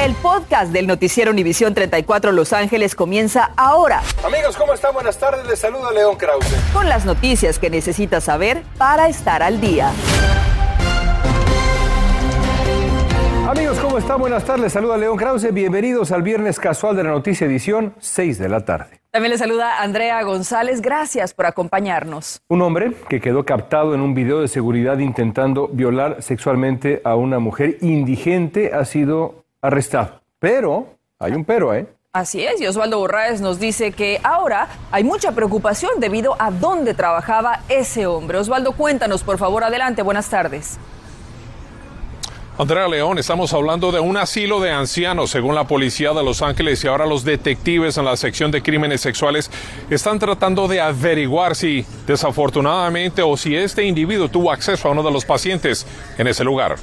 El 0.00 0.14
podcast 0.14 0.72
del 0.72 0.86
noticiero 0.86 1.30
Univisión 1.30 1.74
34 1.74 2.32
Los 2.32 2.54
Ángeles 2.54 2.94
comienza 2.94 3.50
ahora. 3.58 4.00
Amigos, 4.24 4.56
¿cómo 4.56 4.72
están? 4.72 4.94
Buenas 4.94 5.18
tardes. 5.18 5.46
Les 5.46 5.58
saluda 5.58 5.92
León 5.92 6.16
Krause. 6.16 6.56
Con 6.72 6.88
las 6.88 7.04
noticias 7.04 7.58
que 7.58 7.68
necesitas 7.68 8.24
saber 8.24 8.62
para 8.78 9.10
estar 9.10 9.42
al 9.42 9.60
día. 9.60 9.92
Amigos, 13.46 13.78
¿cómo 13.78 13.98
están? 13.98 14.18
Buenas 14.18 14.42
tardes. 14.42 14.62
Les 14.62 14.72
saluda 14.72 14.96
León 14.96 15.18
Krause. 15.18 15.52
Bienvenidos 15.52 16.12
al 16.12 16.22
Viernes 16.22 16.58
Casual 16.58 16.96
de 16.96 17.04
la 17.04 17.10
Noticia 17.10 17.46
Edición, 17.46 17.94
6 17.98 18.38
de 18.38 18.48
la 18.48 18.64
tarde. 18.64 19.00
También 19.10 19.32
le 19.32 19.38
saluda 19.38 19.82
Andrea 19.82 20.22
González. 20.22 20.80
Gracias 20.80 21.34
por 21.34 21.44
acompañarnos. 21.44 22.40
Un 22.48 22.62
hombre 22.62 22.92
que 23.10 23.20
quedó 23.20 23.44
captado 23.44 23.92
en 23.92 24.00
un 24.00 24.14
video 24.14 24.40
de 24.40 24.48
seguridad 24.48 24.98
intentando 24.98 25.68
violar 25.68 26.22
sexualmente 26.22 27.02
a 27.04 27.16
una 27.16 27.38
mujer 27.38 27.76
indigente 27.82 28.72
ha 28.72 28.86
sido 28.86 29.39
arrestado. 29.62 30.20
Pero, 30.38 30.86
hay 31.18 31.32
un 31.32 31.44
pero, 31.44 31.74
¿eh? 31.74 31.86
Así 32.12 32.44
es, 32.44 32.60
y 32.60 32.66
Osvaldo 32.66 32.98
Borraes 32.98 33.40
nos 33.40 33.60
dice 33.60 33.92
que 33.92 34.20
ahora 34.24 34.66
hay 34.90 35.04
mucha 35.04 35.30
preocupación 35.30 36.00
debido 36.00 36.34
a 36.40 36.50
dónde 36.50 36.92
trabajaba 36.92 37.60
ese 37.68 38.06
hombre. 38.06 38.38
Osvaldo, 38.38 38.72
cuéntanos, 38.72 39.22
por 39.22 39.38
favor, 39.38 39.62
adelante, 39.62 40.02
buenas 40.02 40.28
tardes. 40.28 40.78
Andrea 42.58 42.88
León, 42.88 43.16
estamos 43.18 43.54
hablando 43.54 43.90
de 43.90 44.00
un 44.00 44.18
asilo 44.18 44.60
de 44.60 44.70
ancianos, 44.70 45.30
según 45.30 45.54
la 45.54 45.66
policía 45.66 46.12
de 46.12 46.22
Los 46.22 46.42
Ángeles, 46.42 46.84
y 46.84 46.88
ahora 46.88 47.06
los 47.06 47.24
detectives 47.24 47.96
en 47.96 48.04
la 48.04 48.18
sección 48.18 48.50
de 48.50 48.60
crímenes 48.60 49.00
sexuales 49.00 49.50
están 49.88 50.18
tratando 50.18 50.68
de 50.68 50.78
averiguar 50.78 51.56
si, 51.56 51.86
desafortunadamente, 52.06 53.22
o 53.22 53.36
si 53.36 53.56
este 53.56 53.84
individuo 53.84 54.28
tuvo 54.28 54.52
acceso 54.52 54.88
a 54.88 54.90
uno 54.90 55.02
de 55.02 55.10
los 55.10 55.24
pacientes 55.24 55.86
en 56.18 56.26
ese 56.26 56.44
lugar. 56.44 56.76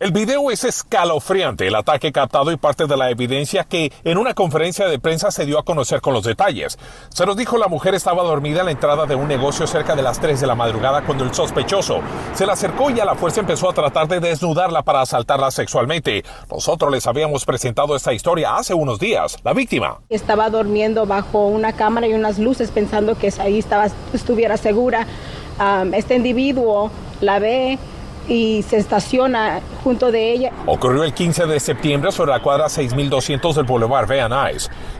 El 0.00 0.12
video 0.12 0.50
es 0.50 0.64
escalofriante, 0.64 1.66
el 1.66 1.74
ataque 1.74 2.10
captado 2.10 2.50
y 2.50 2.56
parte 2.56 2.86
de 2.86 2.96
la 2.96 3.10
evidencia 3.10 3.64
que 3.64 3.92
en 4.02 4.16
una 4.16 4.32
conferencia 4.32 4.86
de 4.86 4.98
prensa 4.98 5.30
se 5.30 5.44
dio 5.44 5.58
a 5.58 5.62
conocer 5.62 6.00
con 6.00 6.14
los 6.14 6.24
detalles. 6.24 6.78
Se 7.10 7.26
nos 7.26 7.36
dijo 7.36 7.58
la 7.58 7.68
mujer 7.68 7.94
estaba 7.94 8.22
dormida 8.22 8.60
en 8.60 8.64
la 8.64 8.72
entrada 8.72 9.04
de 9.04 9.14
un 9.14 9.28
negocio 9.28 9.66
cerca 9.66 9.94
de 9.94 10.00
las 10.00 10.18
3 10.18 10.40
de 10.40 10.46
la 10.46 10.54
madrugada 10.54 11.02
cuando 11.02 11.24
el 11.24 11.34
sospechoso 11.34 12.00
se 12.32 12.46
le 12.46 12.52
acercó 12.52 12.88
y 12.88 12.98
a 12.98 13.04
la 13.04 13.14
fuerza 13.14 13.40
empezó 13.40 13.68
a 13.68 13.74
tratar 13.74 14.08
de 14.08 14.20
desnudarla 14.20 14.80
para 14.80 15.02
asaltarla 15.02 15.50
sexualmente. 15.50 16.24
Nosotros 16.50 16.90
les 16.90 17.06
habíamos 17.06 17.44
presentado 17.44 17.94
esta 17.94 18.14
historia 18.14 18.56
hace 18.56 18.72
unos 18.72 18.98
días. 19.00 19.36
La 19.44 19.52
víctima 19.52 19.98
estaba 20.08 20.48
durmiendo 20.48 21.04
bajo 21.04 21.46
una 21.46 21.74
cámara 21.74 22.06
y 22.06 22.14
unas 22.14 22.38
luces 22.38 22.70
pensando 22.70 23.18
que 23.18 23.30
ahí 23.38 23.58
estaba, 23.58 23.88
estuviera 24.14 24.56
segura. 24.56 25.06
este 25.92 26.16
individuo 26.16 26.90
la 27.20 27.38
ve 27.38 27.78
y 28.28 28.62
se 28.62 28.76
estaciona 28.76 29.60
junto 29.82 30.10
de 30.10 30.32
ella. 30.32 30.52
Ocurrió 30.66 31.04
el 31.04 31.12
15 31.12 31.46
de 31.46 31.60
septiembre 31.60 32.12
sobre 32.12 32.32
la 32.32 32.40
cuadra 32.40 32.68
6200 32.68 33.56
del 33.56 33.64
Boulevard 33.64 34.08
Van. 34.08 34.30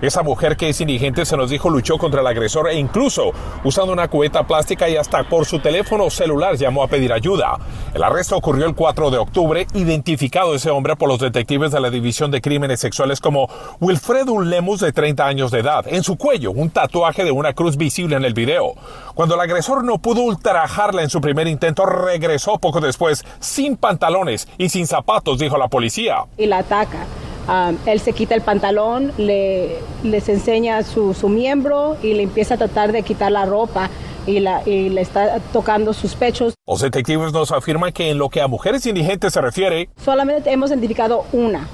Esa 0.00 0.22
mujer 0.22 0.56
que 0.56 0.68
es 0.68 0.80
indigente 0.80 1.24
se 1.24 1.36
nos 1.36 1.50
dijo 1.50 1.70
luchó 1.70 1.98
contra 1.98 2.20
el 2.20 2.26
agresor 2.26 2.68
e 2.68 2.74
incluso 2.74 3.32
usando 3.64 3.92
una 3.92 4.08
cubeta 4.08 4.46
plástica 4.46 4.88
y 4.88 4.96
hasta 4.96 5.24
por 5.28 5.46
su 5.46 5.60
teléfono 5.60 6.10
celular 6.10 6.56
llamó 6.56 6.82
a 6.82 6.88
pedir 6.88 7.12
ayuda. 7.12 7.58
El 7.94 8.02
arresto 8.02 8.36
ocurrió 8.36 8.66
el 8.66 8.74
4 8.74 9.10
de 9.10 9.18
octubre, 9.18 9.66
identificado 9.74 10.54
ese 10.54 10.70
hombre 10.70 10.96
por 10.96 11.08
los 11.08 11.18
detectives 11.18 11.72
de 11.72 11.80
la 11.80 11.91
División 11.91 12.30
de 12.30 12.41
Crímenes 12.41 12.80
Sexuales 12.80 13.20
como 13.20 13.48
Wilfredo 13.80 14.41
Lemus 14.41 14.80
de 14.80 14.92
30 14.92 15.26
años 15.26 15.50
de 15.50 15.60
edad. 15.60 15.84
En 15.86 16.02
su 16.02 16.16
cuello 16.16 16.50
un 16.50 16.70
tatuaje 16.70 17.24
de 17.24 17.30
una 17.30 17.52
cruz 17.52 17.76
visible 17.76 18.16
en 18.16 18.24
el 18.24 18.34
video. 18.34 18.74
Cuando 19.20 19.34
el 19.34 19.42
agresor 19.42 19.84
no 19.84 19.98
pudo 19.98 20.22
ultrajarla 20.22 21.02
en 21.02 21.10
su 21.10 21.20
primer 21.20 21.46
intento, 21.46 21.84
regresó 21.84 22.56
poco 22.56 22.80
después 22.80 23.22
sin 23.38 23.76
pantalones 23.76 24.48
y 24.56 24.70
sin 24.70 24.86
zapatos, 24.86 25.38
dijo 25.38 25.58
la 25.58 25.68
policía. 25.68 26.24
Y 26.38 26.46
la 26.46 26.60
ataca. 26.60 27.04
Um, 27.46 27.76
él 27.84 28.00
se 28.00 28.14
quita 28.14 28.34
el 28.34 28.41
pantalón, 28.41 29.12
le, 29.18 29.76
les 30.02 30.26
enseña 30.30 30.82
su, 30.84 31.12
miembro 31.28 31.98
y 32.02 32.14
le 32.14 32.22
empieza 32.22 32.54
a 32.54 32.56
tratar 32.56 32.92
de 32.92 33.02
quitar 33.02 33.30
la 33.30 33.44
ropa. 33.44 33.91
Y, 34.26 34.41
la, 34.41 34.62
y, 34.66 34.88
le 34.88 35.03
está 35.03 35.38
tocando 35.52 35.92
sus 35.92 36.14
pechos. 36.14 36.54
Los 36.66 36.81
detectives 36.81 37.31
nos 37.31 37.52
afirman 37.52 37.92
que 37.92 38.08
en 38.08 38.16
lo 38.16 38.31
que 38.31 38.41
a 38.41 38.48
mujeres 38.48 38.87
indigentes 38.87 39.34
se 39.34 39.42
refiere, 39.42 39.91
solamente 40.02 40.50
hemos 40.50 40.70
identificado 40.70 41.26
una, 41.32 41.69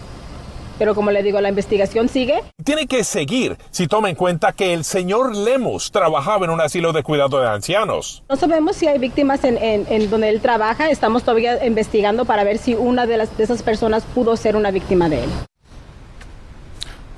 pero 0.79 0.95
como 0.95 1.11
le 1.11 1.23
digo, 1.23 1.41
la 1.41 1.49
investigación 1.49 2.09
sigue. 2.09 2.43
Tiene 2.65 2.87
que 2.87 3.05
seguir 3.05 3.57
si 3.71 3.87
toma 3.87 4.09
en 4.11 4.17
cuenta 4.17 4.53
que 4.53 4.73
el 4.73 4.85
señor 4.85 5.37
Lemus 5.37 5.91
trabajaba 5.91 6.45
en 6.45 6.51
un 6.51 6.61
asilo 6.61 6.93
de 6.93 7.03
cuidado 7.03 7.41
de 7.41 7.49
ancianos. 7.49 8.23
No 8.29 8.37
sabemos 8.37 8.77
si 8.77 8.87
hay 8.87 8.99
víctimas 8.99 9.45
en, 9.45 9.59
en, 9.59 10.11
donde 10.11 10.29
él 10.29 10.41
trabaja. 10.41 10.91
Estamos 10.91 11.23
todavía 11.23 11.65
investigando 11.65 12.25
para 12.25 12.45
ver 12.45 12.59
si 12.59 12.75
una 12.75 13.07
de, 13.07 13.19
las, 13.19 13.37
de 13.37 13.45
esas 13.45 13.63
personas 13.63 14.05
pudo 14.15 14.37
ser 14.37 14.57
una 14.57 14.71
víctima 14.71 15.09
de 15.09 15.25
él. 15.25 15.31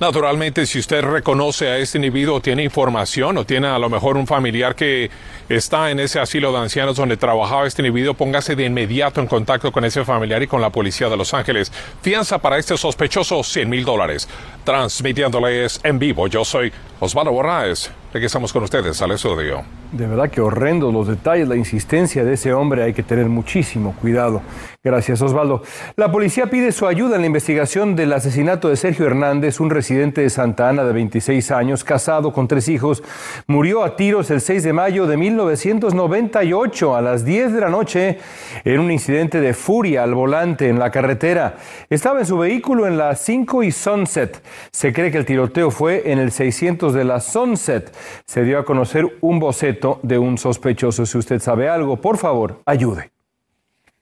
Naturalmente, 0.00 0.64
si 0.64 0.78
usted 0.78 1.02
reconoce 1.02 1.66
a 1.66 1.76
este 1.78 1.98
individuo, 1.98 2.40
tiene 2.40 2.62
información 2.62 3.36
o 3.36 3.44
tiene 3.44 3.66
a 3.66 3.80
lo 3.80 3.90
mejor 3.90 4.16
un 4.16 4.28
familiar 4.28 4.76
que 4.76 5.10
está 5.48 5.90
en 5.90 5.98
ese 5.98 6.20
asilo 6.20 6.52
de 6.52 6.58
ancianos 6.58 6.96
donde 6.96 7.16
trabajaba 7.16 7.66
este 7.66 7.82
individuo, 7.82 8.14
póngase 8.14 8.54
de 8.54 8.64
inmediato 8.64 9.20
en 9.20 9.26
contacto 9.26 9.72
con 9.72 9.84
ese 9.84 10.04
familiar 10.04 10.40
y 10.40 10.46
con 10.46 10.60
la 10.60 10.70
policía 10.70 11.08
de 11.08 11.16
Los 11.16 11.34
Ángeles. 11.34 11.72
Fianza 12.00 12.38
para 12.38 12.58
este 12.58 12.76
sospechoso, 12.76 13.42
100 13.42 13.68
mil 13.68 13.84
dólares. 13.84 14.28
Transmitiéndoles 14.62 15.80
en 15.82 15.98
vivo, 15.98 16.28
yo 16.28 16.44
soy 16.44 16.72
Osvaldo 17.00 17.32
Borraes. 17.32 17.90
Regresamos 18.12 18.52
con 18.52 18.62
ustedes 18.62 19.02
al 19.02 19.10
estudio. 19.10 19.64
De 19.90 20.06
verdad 20.06 20.30
que 20.30 20.40
horrendo 20.40 20.92
los 20.92 21.08
detalles, 21.08 21.48
la 21.48 21.56
insistencia 21.56 22.24
de 22.24 22.34
ese 22.34 22.52
hombre, 22.52 22.84
hay 22.84 22.94
que 22.94 23.02
tener 23.02 23.26
muchísimo 23.26 23.96
cuidado. 24.00 24.42
Gracias, 24.84 25.20
Osvaldo. 25.22 25.62
La 25.96 26.12
policía 26.12 26.46
pide 26.46 26.70
su 26.70 26.86
ayuda 26.86 27.16
en 27.16 27.22
la 27.22 27.26
investigación 27.26 27.96
del 27.96 28.12
asesinato 28.12 28.68
de 28.68 28.76
Sergio 28.76 29.06
Hernández, 29.06 29.58
un 29.58 29.70
residente 29.70 30.20
de 30.20 30.30
Santa 30.30 30.68
Ana 30.68 30.84
de 30.84 30.92
26 30.92 31.50
años, 31.50 31.82
casado 31.82 32.32
con 32.32 32.46
tres 32.46 32.68
hijos. 32.68 33.02
Murió 33.48 33.82
a 33.82 33.96
tiros 33.96 34.30
el 34.30 34.40
6 34.40 34.62
de 34.62 34.72
mayo 34.72 35.08
de 35.08 35.16
1998 35.16 36.94
a 36.94 37.02
las 37.02 37.24
10 37.24 37.54
de 37.54 37.60
la 37.60 37.70
noche 37.70 38.18
en 38.62 38.78
un 38.78 38.92
incidente 38.92 39.40
de 39.40 39.52
furia 39.52 40.04
al 40.04 40.14
volante 40.14 40.68
en 40.68 40.78
la 40.78 40.92
carretera. 40.92 41.56
Estaba 41.90 42.20
en 42.20 42.26
su 42.26 42.38
vehículo 42.38 42.86
en 42.86 42.98
la 42.98 43.16
5 43.16 43.64
y 43.64 43.72
Sunset. 43.72 44.40
Se 44.70 44.92
cree 44.92 45.10
que 45.10 45.18
el 45.18 45.26
tiroteo 45.26 45.72
fue 45.72 46.12
en 46.12 46.20
el 46.20 46.30
600 46.30 46.94
de 46.94 47.02
la 47.02 47.18
Sunset. 47.18 47.92
Se 48.26 48.44
dio 48.44 48.60
a 48.60 48.64
conocer 48.64 49.18
un 49.22 49.40
boceto 49.40 49.98
de 50.04 50.18
un 50.18 50.38
sospechoso. 50.38 51.04
Si 51.04 51.18
usted 51.18 51.40
sabe 51.40 51.68
algo, 51.68 52.00
por 52.00 52.16
favor, 52.16 52.62
ayude. 52.64 53.17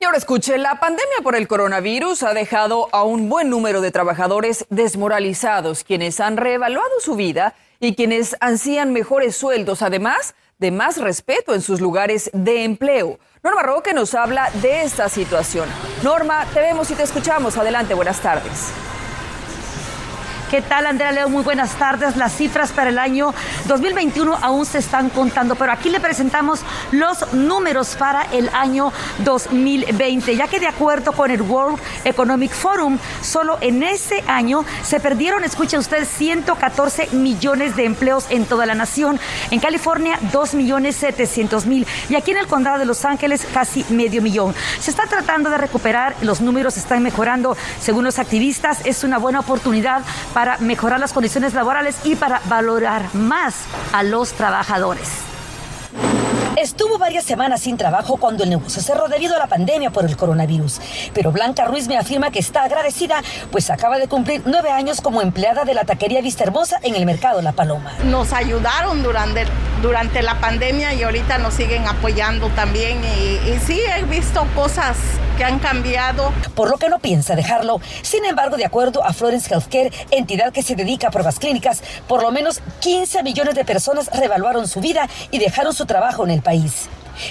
Ahora 0.06 0.18
escuche, 0.18 0.56
la 0.56 0.78
pandemia 0.78 1.16
por 1.24 1.34
el 1.34 1.48
coronavirus 1.48 2.22
ha 2.22 2.32
dejado 2.32 2.88
a 2.92 3.02
un 3.02 3.28
buen 3.28 3.50
número 3.50 3.80
de 3.80 3.90
trabajadores 3.90 4.64
desmoralizados, 4.70 5.82
quienes 5.82 6.20
han 6.20 6.36
reevaluado 6.36 7.00
su 7.00 7.16
vida 7.16 7.54
y 7.80 7.96
quienes 7.96 8.36
ansían 8.38 8.92
mejores 8.92 9.36
sueldos, 9.36 9.82
además 9.82 10.36
de 10.58 10.70
más 10.70 10.98
respeto 10.98 11.54
en 11.54 11.60
sus 11.60 11.80
lugares 11.80 12.30
de 12.32 12.62
empleo. 12.62 13.18
Norma 13.42 13.64
Roque 13.64 13.94
nos 13.94 14.14
habla 14.14 14.48
de 14.62 14.82
esta 14.82 15.08
situación. 15.08 15.68
Norma, 16.04 16.46
te 16.54 16.60
vemos 16.60 16.88
y 16.92 16.94
te 16.94 17.02
escuchamos. 17.02 17.56
Adelante, 17.58 17.92
buenas 17.94 18.20
tardes. 18.20 18.70
¿Qué 20.50 20.62
tal, 20.62 20.86
Andrea 20.86 21.10
Leo? 21.10 21.28
Muy 21.28 21.42
buenas 21.42 21.72
tardes. 21.72 22.16
Las 22.16 22.36
cifras 22.36 22.70
para 22.70 22.90
el 22.90 22.98
año 22.98 23.34
2021 23.64 24.38
aún 24.40 24.64
se 24.64 24.78
están 24.78 25.10
contando, 25.10 25.56
pero 25.56 25.72
aquí 25.72 25.90
le 25.90 25.98
presentamos 25.98 26.60
los 26.92 27.32
números 27.32 27.96
para 27.96 28.22
el 28.32 28.48
año 28.50 28.92
2020, 29.24 30.36
ya 30.36 30.46
que 30.46 30.60
de 30.60 30.68
acuerdo 30.68 31.10
con 31.10 31.32
el 31.32 31.42
World 31.42 31.80
Economic 32.04 32.52
Forum, 32.52 32.96
solo 33.22 33.58
en 33.60 33.82
ese 33.82 34.22
año 34.28 34.64
se 34.84 35.00
perdieron, 35.00 35.42
escucha 35.42 35.80
usted, 35.80 36.06
114 36.06 37.08
millones 37.10 37.74
de 37.74 37.84
empleos 37.84 38.26
en 38.30 38.46
toda 38.46 38.66
la 38.66 38.76
nación. 38.76 39.18
En 39.50 39.58
California, 39.58 40.16
2 40.30 40.54
millones 40.54 40.94
700 40.94 41.66
mil. 41.66 41.88
Y 42.08 42.14
aquí 42.14 42.30
en 42.30 42.36
el 42.36 42.46
condado 42.46 42.78
de 42.78 42.84
Los 42.84 43.04
Ángeles, 43.04 43.44
casi 43.52 43.84
medio 43.88 44.22
millón. 44.22 44.54
Se 44.78 44.92
está 44.92 45.06
tratando 45.06 45.50
de 45.50 45.58
recuperar, 45.58 46.14
los 46.22 46.40
números 46.40 46.76
están 46.76 47.02
mejorando. 47.02 47.56
Según 47.80 48.04
los 48.04 48.20
activistas, 48.20 48.78
es 48.84 49.02
una 49.02 49.18
buena 49.18 49.40
oportunidad 49.40 50.02
para 50.36 50.58
mejorar 50.58 51.00
las 51.00 51.14
condiciones 51.14 51.54
laborales 51.54 51.96
y 52.04 52.14
para 52.14 52.42
valorar 52.44 53.14
más 53.14 53.54
a 53.94 54.02
los 54.02 54.34
trabajadores. 54.34 55.08
Estuvo 56.56 56.98
varias 56.98 57.24
semanas 57.24 57.62
sin 57.62 57.78
trabajo 57.78 58.18
cuando 58.18 58.44
el 58.44 58.50
negocio 58.50 58.82
cerró 58.82 59.08
debido 59.08 59.34
a 59.34 59.38
la 59.38 59.46
pandemia 59.46 59.88
por 59.88 60.04
el 60.04 60.14
coronavirus. 60.14 60.78
Pero 61.14 61.32
Blanca 61.32 61.64
Ruiz 61.64 61.88
me 61.88 61.96
afirma 61.96 62.30
que 62.30 62.38
está 62.38 62.64
agradecida, 62.64 63.22
pues 63.50 63.70
acaba 63.70 63.96
de 63.96 64.08
cumplir 64.08 64.42
nueve 64.44 64.70
años 64.70 65.00
como 65.00 65.22
empleada 65.22 65.64
de 65.64 65.72
la 65.72 65.84
taquería 65.84 66.20
Vista 66.20 66.44
Hermosa 66.44 66.80
en 66.82 66.96
el 66.96 67.06
mercado 67.06 67.40
La 67.40 67.52
Paloma. 67.52 67.94
Nos 68.04 68.34
ayudaron 68.34 69.02
durante, 69.02 69.46
durante 69.80 70.20
la 70.20 70.38
pandemia 70.38 70.92
y 70.92 71.02
ahorita 71.02 71.38
nos 71.38 71.54
siguen 71.54 71.86
apoyando 71.88 72.50
también. 72.50 73.02
Y, 73.02 73.52
y 73.52 73.58
sí, 73.66 73.80
he 73.80 74.02
visto 74.02 74.46
cosas 74.54 74.98
que 75.36 75.44
han 75.44 75.58
cambiado. 75.58 76.32
Por 76.54 76.70
lo 76.70 76.78
que 76.78 76.88
no 76.88 76.98
piensa 76.98 77.36
dejarlo. 77.36 77.80
Sin 78.02 78.24
embargo, 78.24 78.56
de 78.56 78.64
acuerdo 78.64 79.04
a 79.04 79.12
Florence 79.12 79.52
Healthcare, 79.52 79.92
entidad 80.10 80.52
que 80.52 80.62
se 80.62 80.74
dedica 80.74 81.08
a 81.08 81.10
pruebas 81.10 81.38
clínicas, 81.38 81.82
por 82.08 82.22
lo 82.22 82.32
menos 82.32 82.60
15 82.80 83.22
millones 83.22 83.54
de 83.54 83.64
personas 83.64 84.10
revaluaron 84.12 84.66
su 84.66 84.80
vida 84.80 85.08
y 85.30 85.38
dejaron 85.38 85.74
su 85.74 85.86
trabajo 85.86 86.24
en 86.24 86.30
el 86.30 86.42
país. 86.42 86.88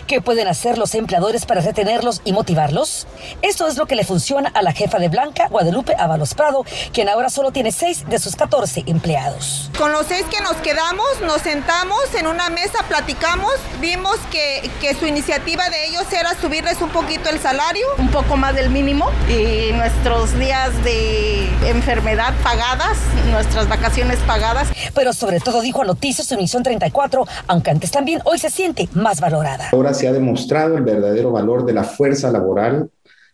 ¿Qué 0.08 0.22
pueden 0.22 0.48
hacer 0.48 0.78
los 0.78 0.96
empleadores 0.96 1.46
para 1.46 1.62
retenerlos 1.62 2.22
y 2.26 2.34
motivarlos? 2.34 3.08
Esto 3.42 3.68
es 3.68 3.78
lo 3.78 3.86
que 3.86 3.96
le 3.96 4.04
funciona 4.04 4.50
a 4.54 4.62
la 4.62 4.74
jefa 4.74 5.00
de 5.00 5.10
Blanca, 5.10 5.48
Guadalupe 5.50 5.96
Avalos 5.98 6.34
Prado, 6.34 6.66
quien 6.94 7.10
ahora 7.10 7.30
solo 7.30 7.52
tiene 7.52 7.72
seis 7.72 8.08
de 8.08 8.20
sus 8.20 8.36
14 8.36 8.84
empleados. 8.88 9.70
Con 9.78 9.92
los 9.92 10.08
seis 10.08 10.26
que 10.30 10.42
nos 10.42 10.56
quedamos, 10.58 11.06
nos 11.26 11.42
sentamos 11.42 12.14
en 12.18 12.28
una 12.28 12.50
mesa, 12.50 12.84
platicamos, 12.88 13.54
vimos 13.80 14.18
que, 14.32 14.70
que 14.82 14.96
su 14.96 15.06
iniciativa 15.06 15.70
de 15.70 15.88
ellos 15.88 16.06
era 16.12 16.40
subirles 16.40 16.82
un 16.82 16.90
poquito 16.90 17.30
el 17.30 17.40
salario, 17.40 17.86
un 17.98 18.10
poco 18.10 18.38
más 18.38 18.56
del 18.56 18.70
mínimo 18.70 19.10
y 19.28 19.72
nuestros 19.74 20.38
días 20.38 20.72
de 20.84 21.48
enfermedad 21.70 22.34
pagadas, 22.44 22.98
nuestras 23.32 23.68
vacaciones 23.68 24.20
pagadas. 24.28 24.68
Pero 24.94 25.14
sobre 25.14 25.40
todo 25.40 25.62
dijo 25.62 25.82
a 25.82 25.86
Noticias 25.86 26.32
Univisión 26.32 26.64
34, 26.64 27.26
aunque 27.48 27.72
antes 27.72 27.92
también 27.92 28.22
hoy 28.26 28.40
se 28.40 28.50
siente 28.50 28.90
más 28.94 29.20
valorada. 29.20 29.70
Ahora 29.76 29.94
se 29.94 30.08
ha 30.08 30.14
demostrado 30.14 30.78
el 30.78 30.84
verdadero 30.86 31.32
valor 31.32 31.66
de 31.66 31.74
la 31.74 31.84
fuerza 31.84 32.32
laboral 32.32 32.92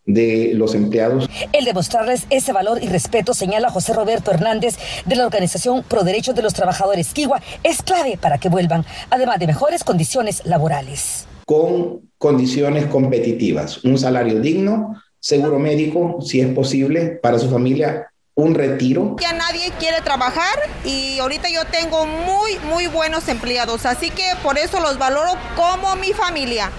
de 0.08 0.54
los 0.56 0.74
empleados. 0.74 1.30
El 1.54 1.66
demostrarles 1.66 2.26
ese 2.32 2.52
valor 2.52 2.80
y 2.82 2.88
respeto, 2.88 3.36
señala 3.36 3.70
José 3.70 3.94
Roberto 3.94 4.32
Hernández 4.32 4.76
de 5.06 5.16
la 5.16 5.28
organización 5.28 5.84
Pro 5.84 6.04
Derechos 6.04 6.34
de 6.34 6.42
los 6.42 6.56
Trabajadores 6.56 7.14
Kiwa, 7.14 7.40
es 7.62 7.84
clave 7.84 8.18
para 8.20 8.40
que 8.40 8.50
vuelvan, 8.50 8.86
además 9.12 9.38
de 9.38 9.46
mejores 9.46 9.84
condiciones 9.84 10.44
laborales. 10.44 11.28
Con 11.46 12.10
condiciones 12.18 12.88
competitivas, 12.88 13.84
un 13.84 14.00
salario 14.00 14.40
digno, 14.40 15.00
seguro 15.20 15.60
médico, 15.60 16.22
si 16.22 16.42
es 16.42 16.48
posible, 16.56 17.20
para 17.22 17.38
su 17.38 17.52
familia 17.52 18.11
un 18.36 18.56
retiro. 18.56 19.16
Ya 19.20 19.34
nadie 19.34 19.72
quiere 19.80 20.02
trabajar 20.02 20.58
y 20.84 21.20
ahorita 21.20 21.50
yo 21.50 21.66
tengo 21.66 22.06
muy, 22.06 22.58
muy 22.70 22.88
buenos 22.88 23.28
empleados, 23.28 23.86
así 23.86 24.10
que 24.10 24.24
por 24.42 24.58
eso 24.58 24.80
los 24.80 24.98
valoro 24.98 25.32
como 25.56 25.96
mi 25.96 26.14
familia. 26.14 26.72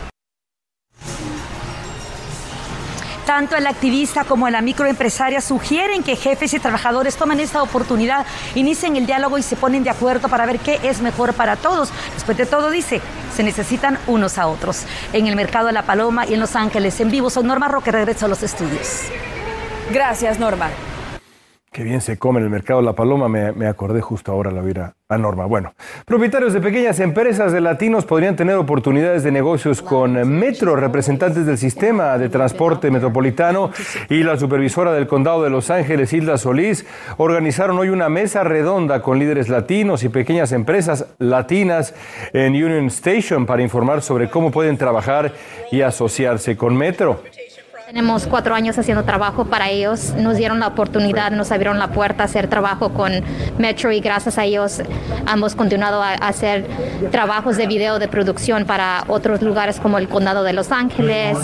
Tanto 3.26 3.56
el 3.56 3.68
activista 3.68 4.24
como 4.24 4.50
la 4.50 4.60
microempresaria 4.62 5.40
sugieren 5.40 6.02
que 6.02 6.16
jefes 6.16 6.54
y 6.54 6.58
trabajadores 6.58 7.16
tomen 7.16 7.38
esta 7.38 7.62
oportunidad, 7.62 8.26
inicien 8.56 8.96
el 8.96 9.06
diálogo 9.06 9.38
y 9.38 9.42
se 9.42 9.54
ponen 9.54 9.84
de 9.84 9.90
acuerdo 9.90 10.28
para 10.28 10.44
ver 10.44 10.58
qué 10.58 10.80
es 10.82 11.00
mejor 11.00 11.32
para 11.32 11.54
todos. 11.54 11.90
Después 12.14 12.36
de 12.36 12.46
todo, 12.46 12.70
dice, 12.70 13.00
se 13.34 13.44
necesitan 13.44 13.96
unos 14.08 14.38
a 14.38 14.48
otros. 14.48 14.82
En 15.12 15.28
el 15.28 15.36
mercado 15.36 15.68
de 15.68 15.72
La 15.72 15.82
Paloma 15.82 16.26
y 16.26 16.34
en 16.34 16.40
Los 16.40 16.56
Ángeles, 16.56 16.98
en 17.00 17.12
vivo, 17.12 17.30
soy 17.30 17.44
Norma 17.44 17.68
Roque, 17.68 17.92
regreso 17.92 18.26
a 18.26 18.28
los 18.28 18.42
estudios. 18.42 19.02
Gracias, 19.92 20.40
Norma. 20.40 20.70
Qué 21.72 21.84
bien 21.84 22.02
se 22.02 22.18
come 22.18 22.38
en 22.38 22.44
el 22.44 22.50
mercado 22.50 22.82
La 22.82 22.92
Paloma, 22.92 23.30
me, 23.30 23.66
acordé 23.66 24.02
justo 24.02 24.30
ahora 24.30 24.50
la 24.50 24.60
vida 24.60 24.94
a 25.08 25.16
Norma. 25.16 25.46
Bueno, 25.46 25.72
propietarios 26.04 26.52
de 26.52 26.60
pequeñas 26.60 27.00
empresas 27.00 27.50
de 27.50 27.62
latinos 27.62 28.04
podrían 28.04 28.36
tener 28.36 28.56
oportunidades 28.56 29.22
de 29.22 29.32
negocios 29.32 29.80
con 29.80 30.12
Metro, 30.38 30.76
representantes 30.76 31.46
del 31.46 31.56
sistema 31.56 32.18
de 32.18 32.28
transporte 32.28 32.90
metropolitano 32.90 33.70
y 34.10 34.22
la 34.22 34.36
supervisora 34.36 34.92
del 34.92 35.06
condado 35.06 35.44
de 35.44 35.48
Los 35.48 35.70
Ángeles, 35.70 36.12
Hilda 36.12 36.36
Solís, 36.36 36.84
organizaron 37.16 37.78
hoy 37.78 37.88
una 37.88 38.10
mesa 38.10 38.44
redonda 38.44 39.00
con 39.00 39.18
líderes 39.18 39.48
latinos 39.48 40.04
y 40.04 40.10
pequeñas 40.10 40.52
empresas 40.52 41.06
latinas 41.18 41.94
en 42.34 42.52
Union 42.52 42.88
Station 42.88 43.46
para 43.46 43.62
informar 43.62 44.02
sobre 44.02 44.28
cómo 44.28 44.50
pueden 44.50 44.76
trabajar 44.76 45.32
y 45.70 45.80
asociarse 45.80 46.54
con 46.54 46.76
Metro. 46.76 47.22
Tenemos 47.92 48.26
cuatro 48.26 48.54
años 48.54 48.78
haciendo 48.78 49.04
trabajo 49.04 49.44
para 49.44 49.68
ellos. 49.68 50.14
Nos 50.16 50.38
dieron 50.38 50.60
la 50.60 50.68
oportunidad, 50.68 51.30
nos 51.30 51.52
abrieron 51.52 51.78
la 51.78 51.88
puerta 51.88 52.22
a 52.22 52.24
hacer 52.24 52.48
trabajo 52.48 52.94
con 52.94 53.12
Metro 53.58 53.92
y 53.92 54.00
gracias 54.00 54.38
a 54.38 54.46
ellos 54.46 54.80
hemos 55.30 55.54
continuado 55.54 56.02
a 56.02 56.14
hacer 56.14 56.66
trabajos 57.10 57.58
de 57.58 57.66
video 57.66 57.98
de 57.98 58.08
producción 58.08 58.64
para 58.64 59.04
otros 59.08 59.42
lugares 59.42 59.78
como 59.78 59.98
el 59.98 60.08
Condado 60.08 60.42
de 60.42 60.54
Los 60.54 60.72
Ángeles. 60.72 61.36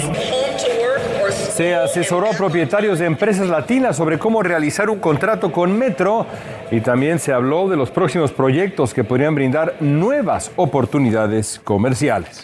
Se 1.52 1.74
asesoró 1.74 2.28
a 2.28 2.30
propietarios 2.30 2.98
de 2.98 3.04
empresas 3.04 3.46
latinas 3.48 3.98
sobre 3.98 4.18
cómo 4.18 4.42
realizar 4.42 4.88
un 4.88 5.00
contrato 5.00 5.52
con 5.52 5.78
Metro 5.78 6.24
y 6.70 6.80
también 6.80 7.18
se 7.18 7.30
habló 7.30 7.68
de 7.68 7.76
los 7.76 7.90
próximos 7.90 8.32
proyectos 8.32 8.94
que 8.94 9.04
podrían 9.04 9.34
brindar 9.34 9.74
nuevas 9.80 10.50
oportunidades 10.56 11.60
comerciales. 11.62 12.42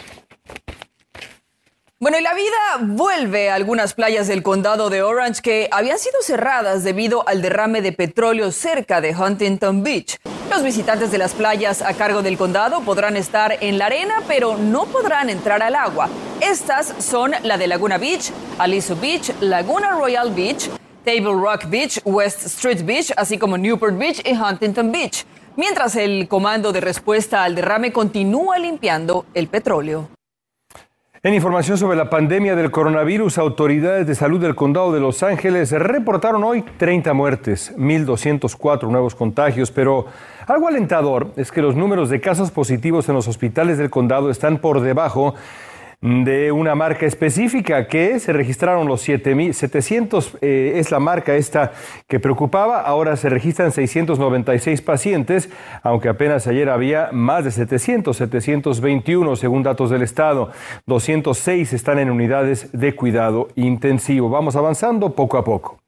Bueno, 2.04 2.18
y 2.18 2.22
la 2.22 2.34
vida 2.34 2.52
vuelve 2.82 3.48
a 3.48 3.54
algunas 3.54 3.94
playas 3.94 4.28
del 4.28 4.42
condado 4.42 4.90
de 4.90 5.00
Orange 5.00 5.40
que 5.40 5.68
habían 5.70 5.98
sido 5.98 6.20
cerradas 6.20 6.84
debido 6.84 7.26
al 7.26 7.40
derrame 7.40 7.80
de 7.80 7.92
petróleo 7.92 8.52
cerca 8.52 9.00
de 9.00 9.16
Huntington 9.16 9.82
Beach. 9.82 10.18
Los 10.50 10.62
visitantes 10.62 11.10
de 11.10 11.16
las 11.16 11.32
playas 11.32 11.80
a 11.80 11.94
cargo 11.94 12.20
del 12.20 12.36
condado 12.36 12.82
podrán 12.82 13.16
estar 13.16 13.56
en 13.58 13.78
la 13.78 13.86
arena, 13.86 14.16
pero 14.28 14.58
no 14.58 14.84
podrán 14.84 15.30
entrar 15.30 15.62
al 15.62 15.74
agua. 15.74 16.10
Estas 16.42 16.92
son 17.02 17.32
la 17.42 17.56
de 17.56 17.68
Laguna 17.68 17.96
Beach, 17.96 18.30
Aliso 18.58 18.96
Beach, 18.96 19.32
Laguna 19.40 19.92
Royal 19.92 20.30
Beach, 20.30 20.68
Table 21.06 21.32
Rock 21.32 21.70
Beach, 21.70 22.02
West 22.04 22.44
Street 22.44 22.84
Beach, 22.84 23.14
así 23.16 23.38
como 23.38 23.56
Newport 23.56 23.96
Beach 23.96 24.20
y 24.26 24.36
Huntington 24.36 24.92
Beach. 24.92 25.24
Mientras 25.56 25.96
el 25.96 26.28
comando 26.28 26.70
de 26.70 26.82
respuesta 26.82 27.44
al 27.44 27.54
derrame 27.54 27.94
continúa 27.94 28.58
limpiando 28.58 29.24
el 29.32 29.48
petróleo. 29.48 30.10
En 31.24 31.32
información 31.32 31.78
sobre 31.78 31.96
la 31.96 32.10
pandemia 32.10 32.54
del 32.54 32.70
coronavirus, 32.70 33.38
autoridades 33.38 34.06
de 34.06 34.14
salud 34.14 34.42
del 34.42 34.54
condado 34.54 34.92
de 34.92 35.00
Los 35.00 35.22
Ángeles 35.22 35.70
reportaron 35.70 36.44
hoy 36.44 36.62
30 36.76 37.14
muertes, 37.14 37.74
1.204 37.78 38.90
nuevos 38.90 39.14
contagios, 39.14 39.70
pero 39.70 40.04
algo 40.46 40.68
alentador 40.68 41.32
es 41.36 41.50
que 41.50 41.62
los 41.62 41.76
números 41.76 42.10
de 42.10 42.20
casos 42.20 42.50
positivos 42.50 43.08
en 43.08 43.14
los 43.14 43.26
hospitales 43.26 43.78
del 43.78 43.88
condado 43.88 44.28
están 44.28 44.58
por 44.58 44.82
debajo 44.82 45.34
de 46.04 46.52
una 46.52 46.74
marca 46.74 47.06
específica 47.06 47.88
que 47.88 48.20
se 48.20 48.34
registraron 48.34 48.86
los 48.86 49.08
7.700, 49.08 50.36
eh, 50.42 50.74
es 50.76 50.90
la 50.90 51.00
marca 51.00 51.34
esta 51.34 51.72
que 52.06 52.20
preocupaba, 52.20 52.82
ahora 52.82 53.16
se 53.16 53.30
registran 53.30 53.72
696 53.72 54.82
pacientes, 54.82 55.48
aunque 55.82 56.10
apenas 56.10 56.46
ayer 56.46 56.68
había 56.68 57.08
más 57.10 57.44
de 57.44 57.52
700, 57.52 58.14
721 58.14 59.36
según 59.36 59.62
datos 59.62 59.88
del 59.88 60.02
Estado, 60.02 60.50
206 60.84 61.72
están 61.72 61.98
en 61.98 62.10
unidades 62.10 62.68
de 62.72 62.94
cuidado 62.94 63.48
intensivo. 63.54 64.28
Vamos 64.28 64.56
avanzando 64.56 65.14
poco 65.14 65.38
a 65.38 65.44
poco. 65.44 65.78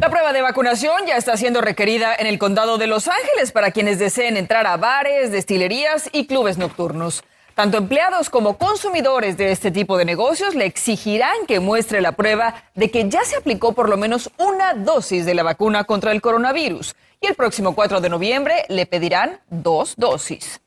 La 0.00 0.08
prueba 0.08 0.32
de 0.32 0.40
vacunación 0.40 1.04
ya 1.06 1.18
está 1.18 1.36
siendo 1.36 1.60
requerida 1.60 2.14
en 2.18 2.26
el 2.26 2.38
condado 2.38 2.78
de 2.78 2.86
Los 2.86 3.08
Ángeles 3.08 3.52
para 3.52 3.70
quienes 3.70 3.98
deseen 3.98 4.38
entrar 4.38 4.66
a 4.66 4.78
bares, 4.78 5.30
destilerías 5.30 6.08
y 6.10 6.26
clubes 6.26 6.56
nocturnos. 6.56 7.22
Tanto 7.54 7.78
empleados 7.78 8.30
como 8.30 8.58
consumidores 8.58 9.36
de 9.36 9.52
este 9.52 9.70
tipo 9.70 9.96
de 9.96 10.04
negocios 10.04 10.56
le 10.56 10.66
exigirán 10.66 11.46
que 11.46 11.60
muestre 11.60 12.00
la 12.00 12.12
prueba 12.12 12.64
de 12.74 12.90
que 12.90 13.08
ya 13.08 13.24
se 13.24 13.36
aplicó 13.36 13.72
por 13.74 13.88
lo 13.88 13.96
menos 13.96 14.30
una 14.38 14.74
dosis 14.74 15.24
de 15.24 15.34
la 15.34 15.44
vacuna 15.44 15.84
contra 15.84 16.10
el 16.10 16.20
coronavirus. 16.20 16.96
Y 17.20 17.28
el 17.28 17.36
próximo 17.36 17.76
4 17.76 18.00
de 18.00 18.08
noviembre 18.08 18.64
le 18.68 18.86
pedirán 18.86 19.38
dos 19.50 19.94
dosis. 19.96 20.60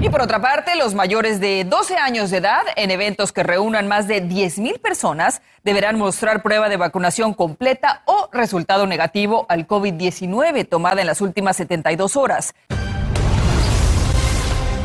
Y 0.00 0.08
por 0.08 0.22
otra 0.22 0.40
parte, 0.40 0.76
los 0.76 0.94
mayores 0.94 1.40
de 1.40 1.64
12 1.64 1.96
años 1.96 2.30
de 2.30 2.38
edad 2.38 2.62
en 2.76 2.92
eventos 2.92 3.32
que 3.32 3.42
reúnan 3.42 3.88
más 3.88 4.06
de 4.06 4.22
10.000 4.22 4.80
personas 4.80 5.42
deberán 5.64 5.98
mostrar 5.98 6.42
prueba 6.42 6.68
de 6.68 6.78
vacunación 6.78 7.34
completa 7.34 8.02
o 8.06 8.30
resultado 8.32 8.86
negativo 8.86 9.46
al 9.48 9.66
COVID-19 9.66 10.66
tomada 10.68 11.00
en 11.00 11.08
las 11.08 11.20
últimas 11.20 11.56
72 11.56 12.16
horas. 12.16 12.54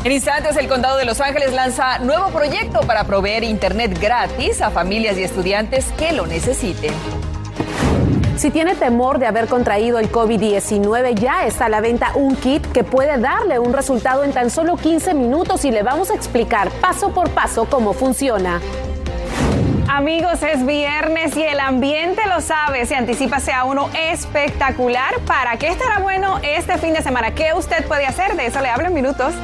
En 0.06 0.12
instantes, 0.12 0.56
el 0.56 0.68
Condado 0.68 0.98
de 0.98 1.04
Los 1.04 1.20
Ángeles 1.20 1.52
lanza 1.52 1.98
nuevo 1.98 2.28
proyecto 2.28 2.78
para 2.82 3.02
proveer 3.02 3.42
Internet 3.42 3.98
gratis 4.00 4.62
a 4.62 4.70
familias 4.70 5.18
y 5.18 5.24
estudiantes 5.24 5.86
que 5.98 6.12
lo 6.12 6.28
necesiten. 6.28 6.94
Si 8.36 8.52
tiene 8.52 8.76
temor 8.76 9.18
de 9.18 9.26
haber 9.26 9.48
contraído 9.48 9.98
el 9.98 10.12
COVID-19, 10.12 11.14
ya 11.16 11.44
está 11.44 11.64
a 11.64 11.68
la 11.68 11.80
venta 11.80 12.12
un 12.14 12.36
kit 12.36 12.64
que 12.70 12.84
puede 12.84 13.18
darle 13.18 13.58
un 13.58 13.72
resultado 13.72 14.22
en 14.22 14.30
tan 14.30 14.48
solo 14.48 14.76
15 14.76 15.12
minutos 15.12 15.64
y 15.64 15.72
le 15.72 15.82
vamos 15.82 16.12
a 16.12 16.14
explicar 16.14 16.70
paso 16.80 17.12
por 17.12 17.28
paso 17.30 17.64
cómo 17.68 17.92
funciona. 17.92 18.60
Amigos, 19.88 20.40
es 20.44 20.64
viernes 20.64 21.36
y 21.36 21.42
el 21.42 21.58
ambiente 21.58 22.22
lo 22.28 22.40
sabe, 22.40 22.86
se 22.86 22.94
anticipa 22.94 23.40
sea 23.40 23.64
uno 23.64 23.90
espectacular. 23.92 25.18
¿Para 25.26 25.56
qué 25.56 25.66
estará 25.66 25.98
bueno 25.98 26.38
este 26.44 26.78
fin 26.78 26.92
de 26.92 27.02
semana? 27.02 27.34
¿Qué 27.34 27.54
usted 27.56 27.84
puede 27.88 28.06
hacer? 28.06 28.36
De 28.36 28.46
eso 28.46 28.60
le 28.60 28.68
hablo 28.68 28.86
en 28.86 28.94
minutos. 28.94 29.34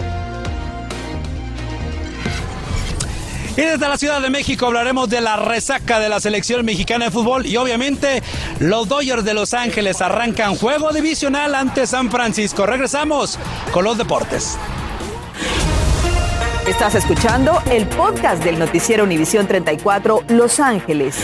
Y 3.57 3.61
desde 3.61 3.87
la 3.87 3.99
Ciudad 3.99 4.23
de 4.23 4.31
México 4.31 4.67
hablaremos 4.67 5.11
de 5.11 5.21
la 5.21 5.37
resaca 5.37 6.01
de 6.01 6.09
la 6.09 6.21
selección 6.21 6.65
mexicana 6.65 7.07
de 7.07 7.11
fútbol 7.11 7.45
y 7.45 7.57
obviamente 7.59 8.23
los 8.61 8.89
Dodgers 8.89 9.25
de 9.25 9.35
Los 9.35 9.53
Ángeles 9.53 10.01
arrancan 10.01 10.57
juego 10.57 10.91
divisional 10.91 11.55
ante 11.55 11.87
San 11.87 12.11
Francisco. 12.11 12.65
Regresamos 12.65 13.39
con 13.71 13.85
los 13.85 13.99
deportes. 13.99 14.57
Estás 16.67 16.95
escuchando 16.95 17.61
el 17.71 17.87
podcast 17.89 18.43
del 18.43 18.59
noticiero 18.59 19.05
Univisión 19.05 19.47
34 19.47 20.25
Los 20.29 20.59
Ángeles. 20.59 21.17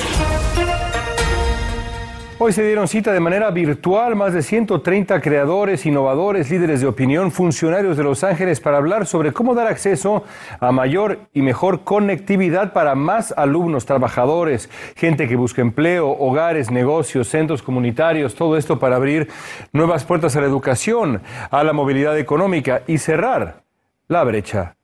Hoy 2.40 2.52
se 2.52 2.64
dieron 2.64 2.86
cita 2.86 3.12
de 3.12 3.18
manera 3.18 3.50
virtual 3.50 4.14
más 4.14 4.32
de 4.32 4.42
130 4.42 5.20
creadores, 5.20 5.84
innovadores, 5.86 6.48
líderes 6.52 6.80
de 6.80 6.86
opinión, 6.86 7.32
funcionarios 7.32 7.96
de 7.96 8.04
Los 8.04 8.22
Ángeles 8.22 8.60
para 8.60 8.76
hablar 8.76 9.06
sobre 9.06 9.32
cómo 9.32 9.56
dar 9.56 9.66
acceso 9.66 10.22
a 10.60 10.70
mayor 10.70 11.18
y 11.34 11.42
mejor 11.42 11.82
conectividad 11.82 12.72
para 12.72 12.94
más 12.94 13.34
alumnos, 13.36 13.86
trabajadores, 13.86 14.70
gente 14.94 15.26
que 15.26 15.34
busca 15.34 15.62
empleo, 15.62 16.10
hogares, 16.10 16.70
negocios, 16.70 17.26
centros 17.26 17.60
comunitarios, 17.60 18.36
todo 18.36 18.56
esto 18.56 18.78
para 18.78 18.94
abrir 18.94 19.26
nuevas 19.72 20.04
puertas 20.04 20.36
a 20.36 20.40
la 20.40 20.46
educación, 20.46 21.22
a 21.50 21.64
la 21.64 21.72
movilidad 21.72 22.16
económica 22.16 22.82
y 22.86 22.98
cerrar 22.98 23.64
la 24.06 24.22
brecha 24.22 24.76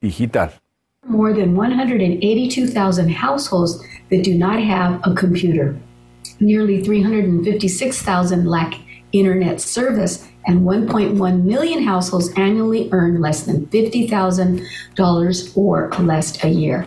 digital. 0.00 0.52
More 1.08 1.34
than 1.34 1.52
182,000 1.56 3.08
households 3.08 3.80
that 4.08 4.22
do 4.22 4.38
not 4.38 4.60
have 4.60 5.00
a 5.02 5.12
computer. 5.16 5.74
Nearly 6.42 6.82
356,000 6.82 8.44
lack 8.46 8.74
internet 9.12 9.60
service, 9.60 10.26
and 10.46 10.62
1.1 10.62 11.44
million 11.44 11.84
households 11.84 12.32
annually 12.36 12.88
earn 12.92 13.20
less 13.20 13.44
than 13.44 13.66
$50,000 13.66 15.56
or 15.56 15.90
less 16.00 16.42
a 16.44 16.48
year. 16.48 16.86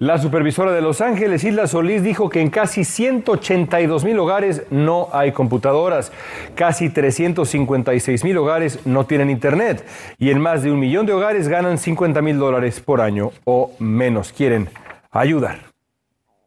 La 0.00 0.16
supervisora 0.18 0.72
de 0.72 0.80
Los 0.80 1.00
Ángeles, 1.00 1.42
Isla 1.42 1.66
Solís, 1.66 2.04
dijo 2.04 2.28
que 2.28 2.40
en 2.40 2.50
casi 2.50 2.84
182 2.84 4.04
mil 4.04 4.16
hogares 4.20 4.62
no 4.70 5.08
hay 5.12 5.32
computadoras, 5.32 6.12
casi 6.54 6.88
356 6.88 8.22
mil 8.22 8.38
hogares 8.38 8.78
no 8.86 9.06
tienen 9.06 9.28
internet 9.28 9.84
y 10.16 10.30
en 10.30 10.40
más 10.40 10.62
de 10.62 10.70
un 10.70 10.78
millón 10.78 11.04
de 11.04 11.14
hogares 11.14 11.48
ganan 11.48 11.78
50 11.78 12.22
mil 12.22 12.38
dólares 12.38 12.78
por 12.78 13.00
año 13.00 13.32
o 13.44 13.72
menos. 13.80 14.30
Quieren 14.30 14.68
ayudar. 15.10 15.67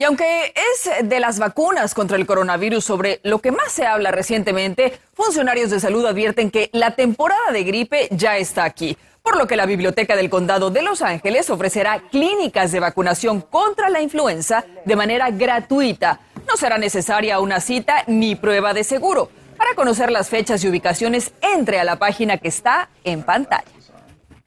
Y 0.01 0.03
aunque 0.03 0.51
es 0.73 1.07
de 1.07 1.19
las 1.19 1.37
vacunas 1.37 1.93
contra 1.93 2.17
el 2.17 2.25
coronavirus 2.25 2.83
sobre 2.83 3.19
lo 3.21 3.37
que 3.37 3.51
más 3.51 3.71
se 3.71 3.85
habla 3.85 4.09
recientemente, 4.09 4.99
funcionarios 5.13 5.69
de 5.69 5.79
salud 5.79 6.03
advierten 6.07 6.49
que 6.49 6.71
la 6.73 6.95
temporada 6.95 7.51
de 7.53 7.63
gripe 7.63 8.07
ya 8.09 8.37
está 8.37 8.63
aquí, 8.63 8.97
por 9.21 9.37
lo 9.37 9.45
que 9.45 9.55
la 9.55 9.67
Biblioteca 9.67 10.15
del 10.15 10.31
Condado 10.31 10.71
de 10.71 10.81
Los 10.81 11.03
Ángeles 11.03 11.51
ofrecerá 11.51 12.01
clínicas 12.09 12.71
de 12.71 12.79
vacunación 12.79 13.41
contra 13.41 13.89
la 13.89 14.01
influenza 14.01 14.65
de 14.85 14.95
manera 14.95 15.29
gratuita. 15.29 16.19
No 16.47 16.57
será 16.57 16.79
necesaria 16.79 17.39
una 17.39 17.59
cita 17.59 18.03
ni 18.07 18.33
prueba 18.33 18.73
de 18.73 18.83
seguro. 18.83 19.29
Para 19.55 19.75
conocer 19.75 20.09
las 20.09 20.29
fechas 20.29 20.63
y 20.63 20.67
ubicaciones, 20.67 21.31
entre 21.43 21.79
a 21.79 21.83
la 21.83 21.99
página 21.99 22.39
que 22.39 22.47
está 22.47 22.89
en 23.03 23.21
pantalla. 23.21 23.69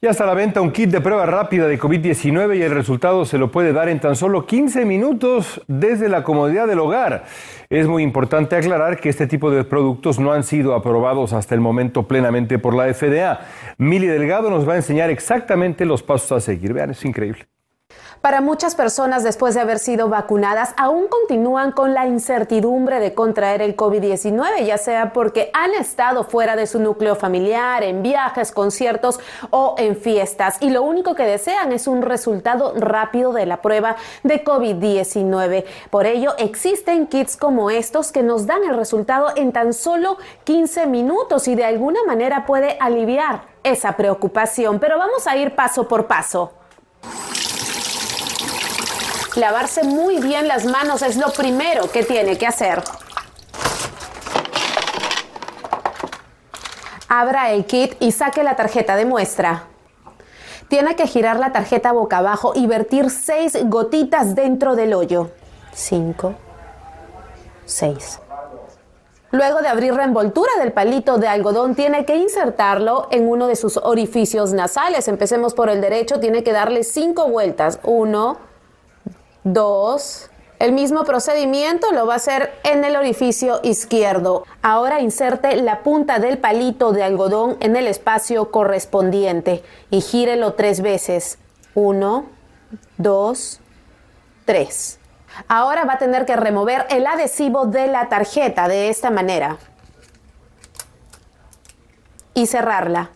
Ya 0.05 0.11
está 0.11 0.23
a 0.25 0.27
la 0.27 0.35
venta 0.35 0.61
un 0.61 0.69
kit 0.69 0.91
de 0.91 1.01
prueba 1.01 1.25
rápida 1.25 1.67
de 1.67 1.79
COVID-19 1.79 2.59
y 2.59 2.61
el 2.61 2.69
resultado 2.69 3.25
se 3.25 3.39
lo 3.39 3.49
puede 3.49 3.73
dar 3.73 3.89
en 3.89 3.99
tan 3.99 4.15
solo 4.15 4.45
15 4.45 4.85
minutos 4.85 5.63
desde 5.67 6.09
la 6.09 6.23
comodidad 6.23 6.67
del 6.67 6.77
hogar. 6.77 7.23
Es 7.71 7.87
muy 7.87 8.03
importante 8.03 8.55
aclarar 8.55 8.99
que 8.99 9.09
este 9.09 9.25
tipo 9.25 9.49
de 9.49 9.63
productos 9.63 10.19
no 10.19 10.31
han 10.31 10.43
sido 10.43 10.75
aprobados 10.75 11.33
hasta 11.33 11.55
el 11.55 11.61
momento 11.61 12.07
plenamente 12.07 12.59
por 12.59 12.75
la 12.75 12.93
FDA. 12.93 13.47
Mili 13.79 14.05
Delgado 14.05 14.51
nos 14.51 14.69
va 14.69 14.73
a 14.73 14.75
enseñar 14.75 15.09
exactamente 15.09 15.85
los 15.85 16.03
pasos 16.03 16.31
a 16.33 16.39
seguir. 16.39 16.73
Vean, 16.73 16.91
es 16.91 17.03
increíble. 17.03 17.47
Para 18.25 18.41
muchas 18.41 18.73
personas 18.73 19.23
después 19.23 19.53
de 19.53 19.61
haber 19.61 19.77
sido 19.77 20.09
vacunadas 20.09 20.73
aún 20.77 21.07
continúan 21.09 21.71
con 21.71 21.93
la 21.93 22.07
incertidumbre 22.07 22.99
de 22.99 23.13
contraer 23.13 23.61
el 23.61 23.77
COVID-19, 23.77 24.65
ya 24.65 24.79
sea 24.79 25.13
porque 25.13 25.51
han 25.53 25.75
estado 25.75 26.23
fuera 26.23 26.55
de 26.55 26.65
su 26.65 26.79
núcleo 26.79 27.15
familiar, 27.15 27.83
en 27.83 28.01
viajes, 28.01 28.51
conciertos 28.51 29.19
o 29.51 29.75
en 29.77 29.95
fiestas 29.95 30.57
y 30.59 30.71
lo 30.71 30.81
único 30.81 31.13
que 31.13 31.21
desean 31.21 31.71
es 31.71 31.85
un 31.85 32.01
resultado 32.01 32.73
rápido 32.75 33.31
de 33.31 33.45
la 33.45 33.61
prueba 33.61 33.95
de 34.23 34.43
COVID-19. 34.43 35.63
Por 35.91 36.07
ello 36.07 36.33
existen 36.39 37.05
kits 37.05 37.37
como 37.37 37.69
estos 37.69 38.11
que 38.11 38.23
nos 38.23 38.47
dan 38.47 38.63
el 38.63 38.75
resultado 38.75 39.33
en 39.35 39.51
tan 39.51 39.71
solo 39.71 40.17
15 40.45 40.87
minutos 40.87 41.47
y 41.47 41.53
de 41.53 41.65
alguna 41.65 41.99
manera 42.07 42.47
puede 42.47 42.75
aliviar 42.79 43.43
esa 43.61 43.91
preocupación, 43.95 44.79
pero 44.79 44.97
vamos 44.97 45.27
a 45.27 45.37
ir 45.37 45.53
paso 45.53 45.87
por 45.87 46.07
paso. 46.07 46.53
Lavarse 49.35 49.83
muy 49.83 50.19
bien 50.19 50.47
las 50.47 50.65
manos 50.65 51.01
es 51.01 51.17
lo 51.17 51.31
primero 51.33 51.91
que 51.91 52.03
tiene 52.03 52.37
que 52.37 52.47
hacer. 52.47 52.81
Abra 57.09 57.51
el 57.51 57.65
kit 57.65 57.95
y 57.99 58.13
saque 58.13 58.43
la 58.43 58.55
tarjeta 58.55 58.95
de 58.95 59.05
muestra. 59.05 59.65
Tiene 60.69 60.95
que 60.95 61.05
girar 61.05 61.37
la 61.37 61.51
tarjeta 61.51 61.91
boca 61.91 62.17
abajo 62.17 62.53
y 62.55 62.65
vertir 62.65 63.09
seis 63.09 63.57
gotitas 63.65 64.35
dentro 64.35 64.75
del 64.75 64.93
hoyo. 64.93 65.31
Cinco, 65.73 66.35
seis. 67.65 68.19
Luego 69.31 69.61
de 69.61 69.67
abrir 69.67 69.93
la 69.95 70.05
envoltura 70.05 70.51
del 70.59 70.71
palito 70.71 71.17
de 71.17 71.27
algodón, 71.27 71.75
tiene 71.75 72.05
que 72.05 72.15
insertarlo 72.15 73.09
en 73.11 73.27
uno 73.27 73.47
de 73.47 73.57
sus 73.57 73.75
orificios 73.75 74.53
nasales. 74.53 75.09
Empecemos 75.09 75.53
por 75.53 75.69
el 75.69 75.81
derecho, 75.81 76.21
tiene 76.21 76.41
que 76.41 76.53
darle 76.53 76.85
cinco 76.85 77.27
vueltas. 77.27 77.79
Uno, 77.83 78.37
dos. 79.45 80.29
El 80.59 80.73
mismo 80.73 81.05
procedimiento 81.05 81.91
lo 81.91 82.05
va 82.07 82.13
a 82.13 82.17
hacer 82.17 82.51
en 82.63 82.83
el 82.83 82.95
orificio 82.95 83.59
izquierdo. 83.63 84.45
Ahora 84.61 84.99
inserte 84.99 85.55
la 85.57 85.83
punta 85.83 86.19
del 86.19 86.37
palito 86.37 86.91
de 86.91 87.03
algodón 87.03 87.57
en 87.59 87.75
el 87.75 87.87
espacio 87.87 88.51
correspondiente 88.51 89.63
y 89.91 90.01
gírelo 90.01 90.53
tres 90.53 90.81
veces. 90.81 91.37
Uno, 91.75 92.25
dos, 92.97 93.59
tres. 94.45 94.99
Ahora 95.47 95.83
va 95.83 95.93
a 95.93 95.97
tener 95.97 96.25
que 96.25 96.35
remover 96.35 96.85
el 96.89 97.05
adhesivo 97.05 97.65
de 97.65 97.87
la 97.87 98.07
tarjeta 98.07 98.67
de 98.67 98.89
esta 98.89 99.11
manera 99.11 99.57
y 102.33 102.47
cerrarla. 102.47 103.11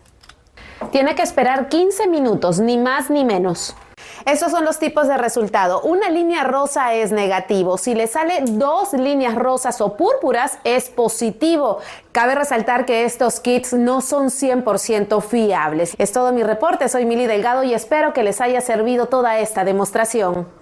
Tiene 0.92 1.14
que 1.14 1.22
esperar 1.22 1.68
15 1.68 2.06
minutos, 2.06 2.60
ni 2.60 2.76
más 2.78 3.10
ni 3.10 3.24
menos. 3.24 3.74
Estos 4.26 4.50
son 4.50 4.64
los 4.64 4.78
tipos 4.78 5.08
de 5.08 5.16
resultado. 5.16 5.80
Una 5.82 6.10
línea 6.10 6.44
rosa 6.44 6.94
es 6.94 7.12
negativo. 7.12 7.78
Si 7.78 7.94
le 7.94 8.06
sale 8.06 8.42
dos 8.46 8.92
líneas 8.92 9.34
rosas 9.34 9.80
o 9.80 9.96
púrpuras, 9.96 10.58
es 10.64 10.90
positivo. 10.90 11.78
Cabe 12.12 12.34
resaltar 12.34 12.84
que 12.84 13.04
estos 13.04 13.40
kits 13.40 13.72
no 13.72 14.00
son 14.00 14.26
100% 14.26 15.22
fiables. 15.22 15.94
Es 15.98 16.12
todo 16.12 16.32
mi 16.32 16.42
reporte. 16.42 16.88
Soy 16.88 17.06
Mili 17.06 17.26
Delgado 17.26 17.62
y 17.62 17.72
espero 17.72 18.12
que 18.12 18.22
les 18.22 18.40
haya 18.40 18.60
servido 18.60 19.06
toda 19.06 19.38
esta 19.38 19.64
demostración. 19.64 20.59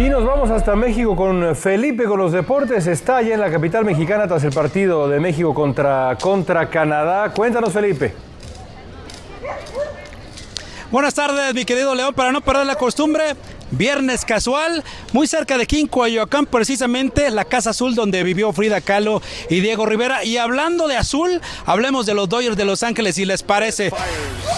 Y 0.00 0.08
nos 0.08 0.24
vamos 0.24 0.50
hasta 0.50 0.74
México 0.76 1.14
con 1.14 1.54
Felipe 1.54 2.04
con 2.04 2.18
los 2.18 2.32
deportes. 2.32 2.86
Está 2.86 3.18
allá 3.18 3.34
en 3.34 3.40
la 3.40 3.50
capital 3.50 3.84
mexicana 3.84 4.26
tras 4.26 4.42
el 4.44 4.50
partido 4.50 5.06
de 5.10 5.20
México 5.20 5.52
contra, 5.52 6.16
contra 6.18 6.70
Canadá. 6.70 7.30
Cuéntanos, 7.34 7.70
Felipe. 7.70 8.29
Buenas 10.90 11.14
tardes, 11.14 11.54
mi 11.54 11.64
querido 11.64 11.94
León. 11.94 12.12
Para 12.14 12.32
no 12.32 12.40
perder 12.40 12.66
la 12.66 12.74
costumbre, 12.74 13.36
viernes 13.70 14.24
casual, 14.24 14.82
muy 15.12 15.28
cerca 15.28 15.56
de 15.56 15.64
Quincoyoacán, 15.64 16.46
precisamente 16.46 17.30
la 17.30 17.44
Casa 17.44 17.70
Azul 17.70 17.94
donde 17.94 18.24
vivió 18.24 18.52
Frida 18.52 18.80
Kahlo 18.80 19.22
y 19.48 19.60
Diego 19.60 19.86
Rivera. 19.86 20.24
Y 20.24 20.36
hablando 20.36 20.88
de 20.88 20.96
azul, 20.96 21.40
hablemos 21.64 22.06
de 22.06 22.14
los 22.14 22.28
Dodgers 22.28 22.56
de 22.56 22.64
Los 22.64 22.82
Ángeles, 22.82 23.14
si 23.14 23.24
les 23.24 23.44
parece. 23.44 23.92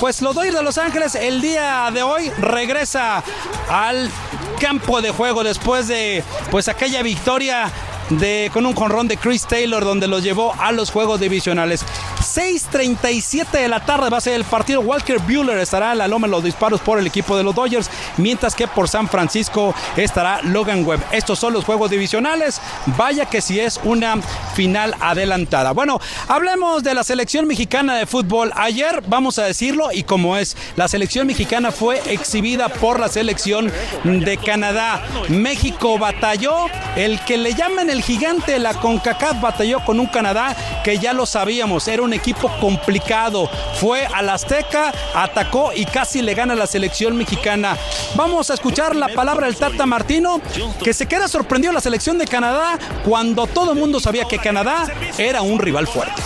Pues 0.01 0.23
los 0.23 0.35
Dodgers 0.35 0.57
de 0.57 0.63
Los 0.63 0.79
Ángeles 0.79 1.17
el 1.17 1.43
día 1.43 1.91
de 1.93 2.03
hoy 2.03 2.31
regresa 2.39 3.23
al 3.69 4.11
campo 4.59 5.03
de 5.03 5.11
juego 5.11 5.45
después 5.45 5.87
de 5.87 6.25
pues 6.51 6.69
aquella 6.69 7.03
victoria 7.03 7.71
de, 8.09 8.51
con 8.53 8.65
un 8.65 8.75
jonrón 8.75 9.07
de 9.07 9.17
Chris 9.17 9.47
Taylor 9.47 9.85
donde 9.85 10.09
los 10.09 10.23
llevó 10.23 10.55
a 10.59 10.73
los 10.73 10.91
juegos 10.91 11.21
divisionales. 11.21 11.85
6.37 12.23 13.51
de 13.51 13.69
la 13.69 13.85
tarde 13.85 14.09
va 14.09 14.19
a 14.19 14.21
ser 14.21 14.35
el 14.35 14.45
partido. 14.45 14.81
Walker 14.81 15.19
Bueller 15.19 15.59
estará 15.59 15.93
en 15.93 15.99
la 15.99 16.09
loma 16.09 16.27
en 16.27 16.31
los 16.31 16.45
disparos 16.45 16.81
por 16.81 16.99
el 16.99 17.07
equipo 17.07 17.37
de 17.37 17.43
los 17.43 17.55
Dodgers, 17.55 17.91
mientras 18.17 18.55
que 18.55 18.69
por 18.69 18.89
San 18.89 19.09
Francisco 19.09 19.75
estará 19.97 20.41
Logan 20.43 20.87
Webb. 20.87 21.01
Estos 21.13 21.39
son 21.39 21.53
los 21.53 21.65
juegos 21.65 21.91
divisionales. 21.91 22.61
Vaya 22.97 23.27
que 23.27 23.41
si 23.41 23.61
es 23.61 23.81
una 23.85 24.21
final 24.55 24.95
adelantada. 25.01 25.73
Bueno, 25.73 26.01
hablemos 26.29 26.83
de 26.83 26.95
la 26.95 27.05
selección 27.05 27.47
mexicana 27.47 27.97
de 27.97 28.07
fútbol. 28.07 28.53
Ayer, 28.55 29.03
vamos 29.07 29.39
a 29.39 29.45
decirlo, 29.45 29.91
y 29.93 30.05
como 30.05 30.37
es, 30.37 30.57
la 30.77 30.89
selección 30.89 31.27
mexicana 31.27 31.73
fue 31.73 32.01
exhibida 32.07 32.69
por 32.69 33.01
la 33.01 33.09
selección 33.09 33.73
de 34.05 34.37
Canadá. 34.39 35.03
México 35.29 35.99
batalló, 35.99 36.67
el 36.97 37.19
que 37.25 37.37
le 37.37 37.55
llaman 37.55 37.91
el 37.91 38.03
gigante 38.03 38.59
la 38.59 38.75
CONCACAF 38.75 39.41
batalló 39.41 39.85
con 39.85 40.01
un 40.01 40.07
Canadá 40.07 40.57
que 40.85 40.99
ya 40.99 41.13
lo 41.13 41.27
sabíamos, 41.27 41.89
era 41.89 42.03
un 42.03 42.12
equipo 42.13 42.51
complicado. 42.61 43.49
Fue 43.75 44.05
al 44.07 44.29
Azteca, 44.29 44.93
atacó 45.15 45.73
y 45.75 45.85
casi 45.85 46.23
le 46.23 46.35
gana 46.35 46.55
la 46.55 46.67
selección 46.67 47.17
mexicana. 47.17 47.77
Vamos 48.15 48.51
a 48.51 48.55
escuchar 48.55 48.97
la 48.97 49.09
palabra 49.09 49.47
del 49.47 49.57
Tata 49.57 49.87
Martino, 49.87 50.41
que 50.83 50.93
se 50.93 51.07
queda 51.07 51.29
sorprendido 51.29 51.73
la 51.73 51.81
selección 51.81 52.19
de 52.19 52.27
Canadá 52.27 52.79
cuando 53.05 53.47
todo 53.47 53.73
el 53.73 53.79
mundo 53.79 54.01
sabía 54.01 54.25
que 54.25 54.39
Canadá 54.39 54.87
era 55.19 55.43
un 55.43 55.59
rival 55.59 55.87
fuerte. 55.87 56.23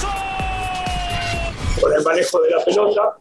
Con 1.81 1.93
el 1.93 2.03
manejo 2.03 2.41
de 2.41 2.51
la 2.51 2.65
pelota, 2.65 3.17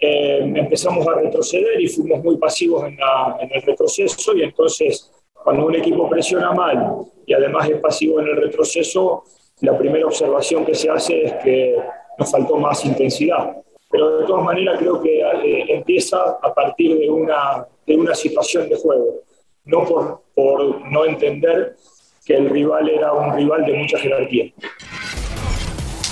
eh, 0.00 0.38
empezamos 0.54 1.06
a 1.06 1.14
retroceder 1.14 1.80
y 1.80 1.88
fuimos 1.88 2.22
muy 2.24 2.36
pasivos 2.36 2.84
en, 2.84 2.98
en 3.40 3.50
el 3.52 3.62
retroceso 3.62 4.34
y 4.34 4.42
entonces 4.42 5.10
cuando 5.44 5.66
un 5.66 5.74
equipo 5.74 6.08
presiona 6.08 6.52
mal 6.52 7.04
y 7.26 7.34
además 7.34 7.68
es 7.68 7.80
pasivo 7.80 8.20
en 8.20 8.28
el 8.28 8.36
retroceso, 8.36 9.24
la 9.60 9.76
primera 9.76 10.06
observación 10.06 10.64
que 10.64 10.74
se 10.74 10.90
hace 10.90 11.24
es 11.24 11.32
que 11.44 11.76
nos 12.18 12.30
faltó 12.30 12.56
más 12.56 12.84
intensidad. 12.84 13.56
Pero 13.90 14.18
de 14.18 14.26
todas 14.26 14.44
maneras 14.44 14.78
creo 14.78 15.02
que 15.02 15.20
eh, 15.20 15.64
empieza 15.68 16.38
a 16.40 16.54
partir 16.54 16.98
de 16.98 17.10
una, 17.10 17.66
de 17.86 17.96
una 17.96 18.14
situación 18.14 18.68
de 18.68 18.76
juego, 18.76 19.20
no 19.64 19.84
por, 19.84 20.22
por 20.34 20.80
no 20.90 21.04
entender 21.04 21.76
que 22.24 22.36
el 22.36 22.50
rival 22.50 22.88
era 22.88 23.12
un 23.12 23.34
rival 23.34 23.64
de 23.66 23.72
mucha 23.72 23.98
jerarquía. 23.98 24.52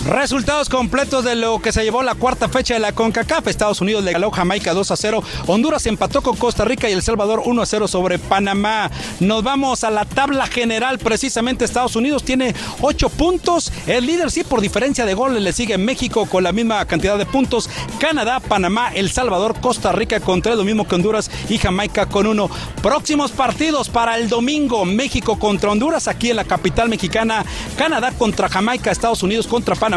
Resultados 0.06 0.68
completos 0.68 1.24
de 1.24 1.34
lo 1.34 1.60
que 1.60 1.72
se 1.72 1.82
llevó 1.82 2.02
la 2.02 2.14
cuarta 2.14 2.48
fecha 2.48 2.74
de 2.74 2.80
la 2.80 2.92
CONCACAF. 2.92 3.48
Estados 3.48 3.80
Unidos 3.80 4.04
le 4.04 4.12
ganó 4.12 4.30
Jamaica 4.30 4.72
2 4.72 4.90
a 4.92 4.96
0. 4.96 5.22
Honduras 5.46 5.86
empató 5.86 6.22
con 6.22 6.36
Costa 6.36 6.64
Rica 6.64 6.88
y 6.88 6.92
El 6.92 7.02
Salvador 7.02 7.42
1 7.44 7.62
a 7.62 7.66
0 7.66 7.88
sobre 7.88 8.18
Panamá. 8.18 8.90
Nos 9.18 9.42
vamos 9.42 9.82
a 9.82 9.90
la 9.90 10.04
tabla 10.04 10.46
general. 10.46 10.98
Precisamente 10.98 11.64
Estados 11.64 11.96
Unidos 11.96 12.22
tiene 12.22 12.54
8 12.80 13.08
puntos. 13.10 13.72
El 13.86 14.06
líder 14.06 14.30
sí 14.30 14.44
por 14.44 14.60
diferencia 14.60 15.04
de 15.04 15.14
goles 15.14 15.42
le 15.42 15.52
sigue 15.52 15.76
México 15.78 16.26
con 16.26 16.44
la 16.44 16.52
misma 16.52 16.84
cantidad 16.84 17.18
de 17.18 17.26
puntos. 17.26 17.68
Canadá, 17.98 18.38
Panamá, 18.38 18.92
El 18.94 19.10
Salvador, 19.10 19.60
Costa 19.60 19.90
Rica 19.90 20.20
con 20.20 20.42
3, 20.42 20.56
lo 20.56 20.64
mismo 20.64 20.86
que 20.86 20.94
Honduras 20.94 21.28
y 21.48 21.58
Jamaica 21.58 22.06
con 22.06 22.26
1. 22.26 22.48
Próximos 22.82 23.32
partidos 23.32 23.88
para 23.88 24.16
el 24.16 24.28
domingo. 24.28 24.84
México 24.84 25.38
contra 25.40 25.70
Honduras 25.70 26.06
aquí 26.06 26.30
en 26.30 26.36
la 26.36 26.44
capital 26.44 26.88
mexicana. 26.88 27.44
Canadá 27.76 28.12
contra 28.12 28.48
Jamaica, 28.48 28.92
Estados 28.92 29.24
Unidos 29.24 29.48
contra 29.48 29.74
Panamá 29.74 29.87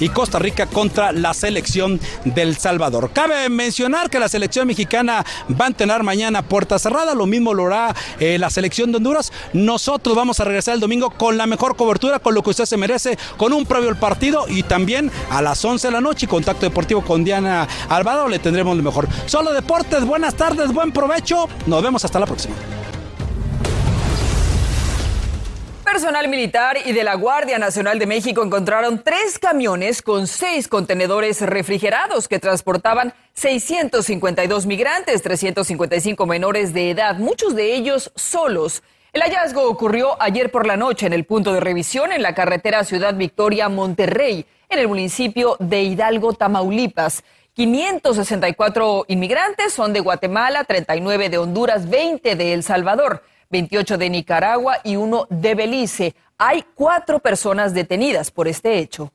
y 0.00 0.08
Costa 0.08 0.38
Rica 0.38 0.66
contra 0.66 1.12
la 1.12 1.34
selección 1.34 2.00
del 2.24 2.56
Salvador. 2.56 3.10
Cabe 3.12 3.48
mencionar 3.48 4.10
que 4.10 4.18
la 4.18 4.28
selección 4.28 4.66
mexicana 4.66 5.24
va 5.60 5.66
a 5.66 5.70
tener 5.70 6.02
mañana 6.02 6.42
puerta 6.42 6.78
cerrada, 6.78 7.14
lo 7.14 7.26
mismo 7.26 7.54
lo 7.54 7.66
hará 7.66 7.94
eh, 8.18 8.38
la 8.38 8.50
selección 8.50 8.90
de 8.90 8.96
Honduras. 8.96 9.32
Nosotros 9.52 10.16
vamos 10.16 10.40
a 10.40 10.44
regresar 10.44 10.74
el 10.74 10.80
domingo 10.80 11.10
con 11.10 11.36
la 11.36 11.46
mejor 11.46 11.76
cobertura, 11.76 12.18
con 12.18 12.34
lo 12.34 12.42
que 12.42 12.50
usted 12.50 12.64
se 12.64 12.76
merece, 12.76 13.18
con 13.36 13.52
un 13.52 13.66
previo 13.66 13.88
al 13.88 13.98
partido 13.98 14.46
y 14.48 14.62
también 14.62 15.10
a 15.30 15.42
las 15.42 15.64
11 15.64 15.88
de 15.88 15.92
la 15.92 16.00
noche, 16.00 16.26
contacto 16.26 16.66
deportivo 16.66 17.02
con 17.02 17.24
Diana 17.24 17.68
Alvaro, 17.88 18.28
le 18.28 18.38
tendremos 18.38 18.76
lo 18.76 18.82
mejor. 18.82 19.08
Solo 19.26 19.52
deportes, 19.52 20.04
buenas 20.04 20.34
tardes, 20.34 20.72
buen 20.72 20.92
provecho, 20.92 21.48
nos 21.66 21.82
vemos 21.82 22.04
hasta 22.04 22.18
la 22.18 22.26
próxima. 22.26 22.54
Personal 25.90 26.28
militar 26.28 26.76
y 26.84 26.92
de 26.92 27.02
la 27.02 27.14
Guardia 27.14 27.58
Nacional 27.58 27.98
de 27.98 28.04
México 28.04 28.44
encontraron 28.44 29.02
tres 29.02 29.38
camiones 29.38 30.02
con 30.02 30.26
seis 30.26 30.68
contenedores 30.68 31.40
refrigerados 31.40 32.28
que 32.28 32.38
transportaban 32.38 33.14
652 33.32 34.66
migrantes, 34.66 35.22
355 35.22 36.26
menores 36.26 36.74
de 36.74 36.90
edad, 36.90 37.16
muchos 37.16 37.56
de 37.56 37.74
ellos 37.74 38.12
solos. 38.16 38.82
El 39.14 39.22
hallazgo 39.22 39.66
ocurrió 39.66 40.20
ayer 40.20 40.50
por 40.50 40.66
la 40.66 40.76
noche 40.76 41.06
en 41.06 41.14
el 41.14 41.24
punto 41.24 41.54
de 41.54 41.60
revisión 41.60 42.12
en 42.12 42.20
la 42.20 42.34
carretera 42.34 42.84
Ciudad 42.84 43.14
Victoria 43.14 43.70
Monterrey, 43.70 44.44
en 44.68 44.78
el 44.78 44.88
municipio 44.88 45.56
de 45.58 45.84
Hidalgo, 45.84 46.34
Tamaulipas. 46.34 47.24
564 47.54 49.06
inmigrantes 49.08 49.72
son 49.72 49.94
de 49.94 50.00
Guatemala, 50.00 50.64
39 50.64 51.30
de 51.30 51.38
Honduras, 51.38 51.88
20 51.88 52.36
de 52.36 52.52
El 52.52 52.62
Salvador. 52.62 53.22
28 53.50 53.96
de 53.96 54.10
Nicaragua 54.10 54.78
y 54.84 54.96
uno 54.96 55.26
de 55.30 55.54
Belice. 55.54 56.14
Hay 56.36 56.64
cuatro 56.74 57.18
personas 57.18 57.72
detenidas 57.72 58.30
por 58.30 58.46
este 58.46 58.78
hecho. 58.78 59.12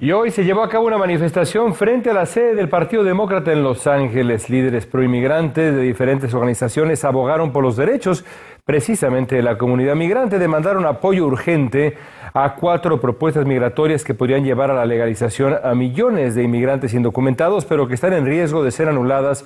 Y 0.00 0.12
hoy 0.12 0.30
se 0.30 0.44
llevó 0.44 0.62
a 0.62 0.68
cabo 0.68 0.86
una 0.86 0.96
manifestación 0.96 1.74
frente 1.74 2.10
a 2.10 2.14
la 2.14 2.24
sede 2.24 2.54
del 2.54 2.68
Partido 2.68 3.02
Demócrata 3.02 3.52
en 3.52 3.64
Los 3.64 3.88
Ángeles. 3.88 4.48
Líderes 4.48 4.86
proinmigrantes 4.86 5.74
de 5.74 5.82
diferentes 5.82 6.32
organizaciones 6.34 7.04
abogaron 7.04 7.50
por 7.50 7.64
los 7.64 7.76
derechos 7.76 8.24
precisamente 8.64 9.34
de 9.34 9.42
la 9.42 9.58
comunidad 9.58 9.96
migrante. 9.96 10.38
Demandaron 10.38 10.86
apoyo 10.86 11.26
urgente 11.26 11.96
a 12.32 12.54
cuatro 12.54 13.00
propuestas 13.00 13.44
migratorias 13.44 14.04
que 14.04 14.14
podrían 14.14 14.44
llevar 14.44 14.70
a 14.70 14.74
la 14.74 14.86
legalización 14.86 15.56
a 15.60 15.74
millones 15.74 16.36
de 16.36 16.44
inmigrantes 16.44 16.94
indocumentados, 16.94 17.64
pero 17.64 17.88
que 17.88 17.94
están 17.94 18.12
en 18.12 18.24
riesgo 18.24 18.62
de 18.62 18.70
ser 18.70 18.88
anuladas 18.88 19.44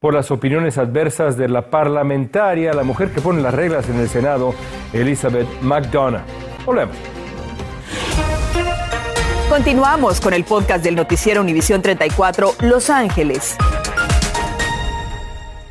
por 0.00 0.14
las 0.14 0.32
opiniones 0.32 0.78
adversas 0.78 1.36
de 1.36 1.48
la 1.48 1.70
parlamentaria, 1.70 2.72
la 2.72 2.82
mujer 2.82 3.10
que 3.10 3.20
pone 3.20 3.40
las 3.40 3.54
reglas 3.54 3.88
en 3.88 4.00
el 4.00 4.08
Senado, 4.08 4.52
Elizabeth 4.92 5.46
McDonough. 5.62 6.22
Volvemos. 6.66 7.11
Continuamos 9.52 10.18
con 10.22 10.32
el 10.32 10.44
podcast 10.44 10.82
del 10.82 10.94
noticiero 10.94 11.42
Univisión 11.42 11.82
34 11.82 12.54
Los 12.60 12.88
Ángeles. 12.88 13.54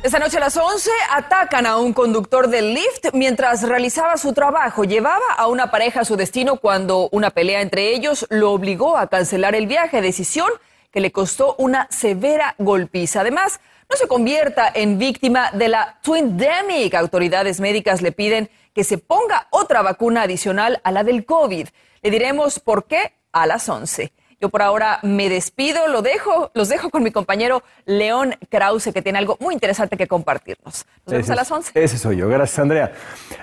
Esta 0.04 0.20
noche 0.20 0.36
a 0.36 0.40
las 0.40 0.56
11 0.56 0.88
atacan 1.10 1.66
a 1.66 1.78
un 1.78 1.92
conductor 1.92 2.46
del 2.46 2.74
Lyft 2.74 3.12
mientras 3.12 3.64
realizaba 3.64 4.18
su 4.18 4.34
trabajo. 4.34 4.84
Llevaba 4.84 5.34
a 5.36 5.48
una 5.48 5.72
pareja 5.72 6.02
a 6.02 6.04
su 6.04 6.14
destino 6.14 6.58
cuando 6.58 7.08
una 7.10 7.30
pelea 7.30 7.60
entre 7.60 7.92
ellos 7.92 8.24
lo 8.30 8.52
obligó 8.52 8.96
a 8.96 9.08
cancelar 9.08 9.56
el 9.56 9.66
viaje, 9.66 10.00
decisión 10.00 10.48
que 10.92 11.00
le 11.00 11.10
costó 11.10 11.56
una 11.58 11.88
severa 11.90 12.54
golpiza. 12.58 13.22
Además, 13.22 13.58
no 13.90 13.96
se 13.96 14.06
convierta 14.06 14.70
en 14.72 15.00
víctima 15.00 15.50
de 15.50 15.66
la 15.66 15.98
Twindemic. 16.02 16.94
Autoridades 16.94 17.58
médicas 17.58 18.00
le 18.00 18.12
piden 18.12 18.48
que 18.74 18.84
se 18.84 18.98
ponga 18.98 19.48
otra 19.50 19.82
vacuna 19.82 20.22
adicional 20.22 20.80
a 20.84 20.92
la 20.92 21.02
del 21.02 21.24
COVID. 21.24 21.66
Le 22.02 22.10
diremos 22.10 22.60
por 22.60 22.86
qué 22.86 23.12
a 23.32 23.46
las 23.46 23.68
11. 23.68 24.12
Yo 24.42 24.48
por 24.48 24.60
ahora 24.60 24.98
me 25.04 25.28
despido, 25.28 25.86
lo 25.86 26.02
dejo, 26.02 26.50
los 26.52 26.68
dejo 26.68 26.90
con 26.90 27.04
mi 27.04 27.12
compañero 27.12 27.62
León 27.86 28.34
Krause, 28.48 28.90
que 28.92 29.00
tiene 29.00 29.20
algo 29.20 29.36
muy 29.38 29.54
interesante 29.54 29.96
que 29.96 30.08
compartirnos. 30.08 30.84
Nos 31.06 31.12
vemos 31.12 31.30
a 31.30 31.36
las 31.36 31.48
11. 31.48 31.70
Ese 31.74 31.96
soy 31.96 32.16
yo, 32.16 32.28
gracias 32.28 32.58
Andrea. 32.58 32.92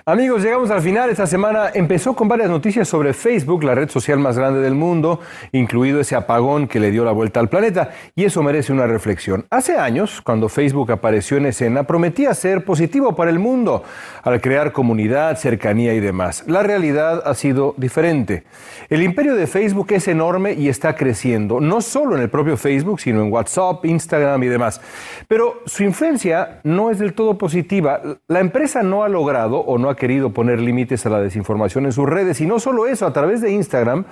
Amigos, 0.06 0.44
llegamos 0.44 0.70
al 0.72 0.82
final. 0.82 1.10
Esta 1.10 1.26
semana 1.26 1.72
empezó 1.74 2.14
con 2.18 2.28
varias 2.28 2.50
noticias 2.50 2.86
sobre 2.90 3.14
Facebook, 3.14 3.64
la 3.64 3.76
red 3.76 3.90
social 3.90 4.20
más 4.20 4.38
grande 4.38 4.60
del 4.60 4.76
mundo, 4.76 5.22
incluido 5.54 6.02
ese 6.02 6.18
apagón 6.18 6.68
que 6.68 6.82
le 6.82 6.92
dio 6.92 7.06
la 7.06 7.14
vuelta 7.14 7.40
al 7.40 7.48
planeta, 7.48 7.92
y 8.14 8.26
eso 8.26 8.44
merece 8.44 8.74
una 8.74 8.86
reflexión. 8.86 9.46
Hace 9.52 9.78
años, 9.78 10.22
cuando 10.22 10.50
Facebook 10.50 10.92
apareció 10.92 11.38
en 11.38 11.46
escena, 11.46 11.84
prometía 11.84 12.34
ser 12.34 12.66
positivo 12.66 13.16
para 13.16 13.32
el 13.32 13.40
mundo, 13.40 13.86
al 14.22 14.42
crear 14.42 14.74
comunidad, 14.74 15.38
cercanía 15.38 15.94
y 15.94 16.02
demás. 16.02 16.44
La 16.46 16.62
realidad 16.62 17.24
ha 17.26 17.36
sido 17.36 17.74
diferente. 17.78 18.44
El 18.90 19.02
imperio 19.02 19.36
de 19.36 19.48
Facebook 19.48 19.94
es 19.94 20.10
enorme 20.10 20.52
y 20.54 20.68
creciendo, 20.96 21.60
no 21.60 21.82
solo 21.82 22.16
en 22.16 22.22
el 22.22 22.30
propio 22.30 22.58
Facebook, 22.58 23.00
sino 23.00 23.22
en 23.22 23.32
WhatsApp, 23.32 23.86
Instagram 23.86 24.44
y 24.44 24.48
demás. 24.48 24.82
Pero 25.28 25.62
su 25.66 25.84
influencia 25.84 26.60
no 26.64 26.92
es 26.92 27.00
del 27.00 27.14
todo 27.14 27.38
positiva. 27.38 28.02
La 28.28 28.40
empresa 28.40 28.84
no 28.84 29.04
ha 29.04 29.10
logrado 29.10 29.60
o 29.60 29.78
no 29.78 29.90
ha 29.90 29.96
querido 29.96 30.32
poner 30.32 30.60
límites 30.60 31.06
a 31.06 31.10
la 31.10 31.20
desinformación 31.20 31.86
en 31.86 31.92
sus 31.92 32.08
redes. 32.08 32.42
Y 32.42 32.46
no 32.46 32.60
solo 32.60 32.88
eso, 32.88 33.06
a 33.06 33.14
través 33.14 33.42
de 33.42 33.52
Instagram, 33.52 34.06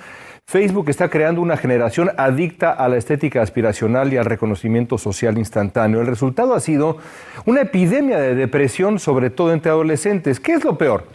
Facebook 0.50 0.90
está 0.90 1.10
creando 1.10 1.42
una 1.42 1.58
generación 1.58 2.10
adicta 2.16 2.72
a 2.72 2.88
la 2.88 2.96
estética 2.96 3.42
aspiracional 3.42 4.14
y 4.14 4.18
al 4.18 4.24
reconocimiento 4.24 4.98
social 4.98 5.38
instantáneo. 5.38 6.00
El 6.00 6.08
resultado 6.08 6.54
ha 6.54 6.62
sido 6.62 6.98
una 7.46 7.62
epidemia 7.62 8.18
de 8.18 8.34
depresión, 8.34 8.98
sobre 8.98 9.30
todo 9.30 9.52
entre 9.52 9.72
adolescentes. 9.72 10.40
¿Qué 10.40 10.54
es 10.54 10.64
lo 10.64 10.78
peor? 10.78 11.06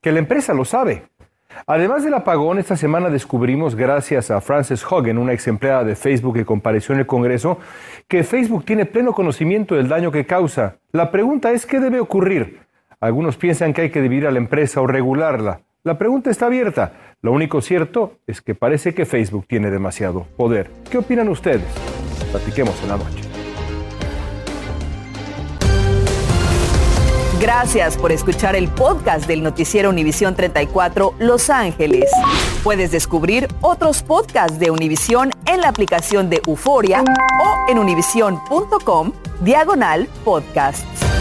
Que 0.00 0.10
la 0.10 0.18
empresa 0.18 0.52
lo 0.52 0.64
sabe. 0.64 1.04
Además 1.66 2.04
del 2.04 2.14
apagón, 2.14 2.58
esta 2.58 2.76
semana 2.76 3.10
descubrimos, 3.10 3.74
gracias 3.74 4.30
a 4.30 4.40
Frances 4.40 4.84
Hogan, 4.90 5.18
una 5.18 5.32
ex 5.32 5.46
empleada 5.48 5.84
de 5.84 5.96
Facebook 5.96 6.34
que 6.34 6.44
compareció 6.44 6.94
en 6.94 7.00
el 7.00 7.06
Congreso, 7.06 7.58
que 8.08 8.24
Facebook 8.24 8.64
tiene 8.64 8.86
pleno 8.86 9.12
conocimiento 9.12 9.74
del 9.74 9.88
daño 9.88 10.10
que 10.10 10.26
causa. 10.26 10.76
La 10.92 11.10
pregunta 11.10 11.52
es, 11.52 11.66
¿qué 11.66 11.80
debe 11.80 12.00
ocurrir? 12.00 12.60
Algunos 13.00 13.36
piensan 13.36 13.72
que 13.72 13.82
hay 13.82 13.90
que 13.90 14.02
dividir 14.02 14.26
a 14.26 14.30
la 14.30 14.38
empresa 14.38 14.80
o 14.80 14.86
regularla. 14.86 15.60
La 15.84 15.98
pregunta 15.98 16.30
está 16.30 16.46
abierta. 16.46 16.92
Lo 17.22 17.32
único 17.32 17.60
cierto 17.60 18.18
es 18.26 18.40
que 18.40 18.54
parece 18.54 18.94
que 18.94 19.06
Facebook 19.06 19.46
tiene 19.48 19.70
demasiado 19.70 20.26
poder. 20.36 20.70
¿Qué 20.90 20.98
opinan 20.98 21.28
ustedes? 21.28 21.66
Platiquemos 22.30 22.80
en 22.82 22.88
la 22.88 22.96
noche. 22.96 23.31
Gracias 27.42 27.96
por 27.96 28.12
escuchar 28.12 28.54
el 28.54 28.68
podcast 28.68 29.26
del 29.26 29.42
noticiero 29.42 29.90
Univisión 29.90 30.36
34 30.36 31.16
Los 31.18 31.50
Ángeles. 31.50 32.08
Puedes 32.62 32.92
descubrir 32.92 33.48
otros 33.62 34.04
podcasts 34.04 34.60
de 34.60 34.70
Univisión 34.70 35.32
en 35.46 35.60
la 35.60 35.66
aplicación 35.66 36.30
de 36.30 36.40
Euforia 36.46 37.02
o 37.02 37.68
en 37.68 37.80
univision.com 37.80 39.12
diagonal 39.40 40.08
podcasts. 40.24 41.11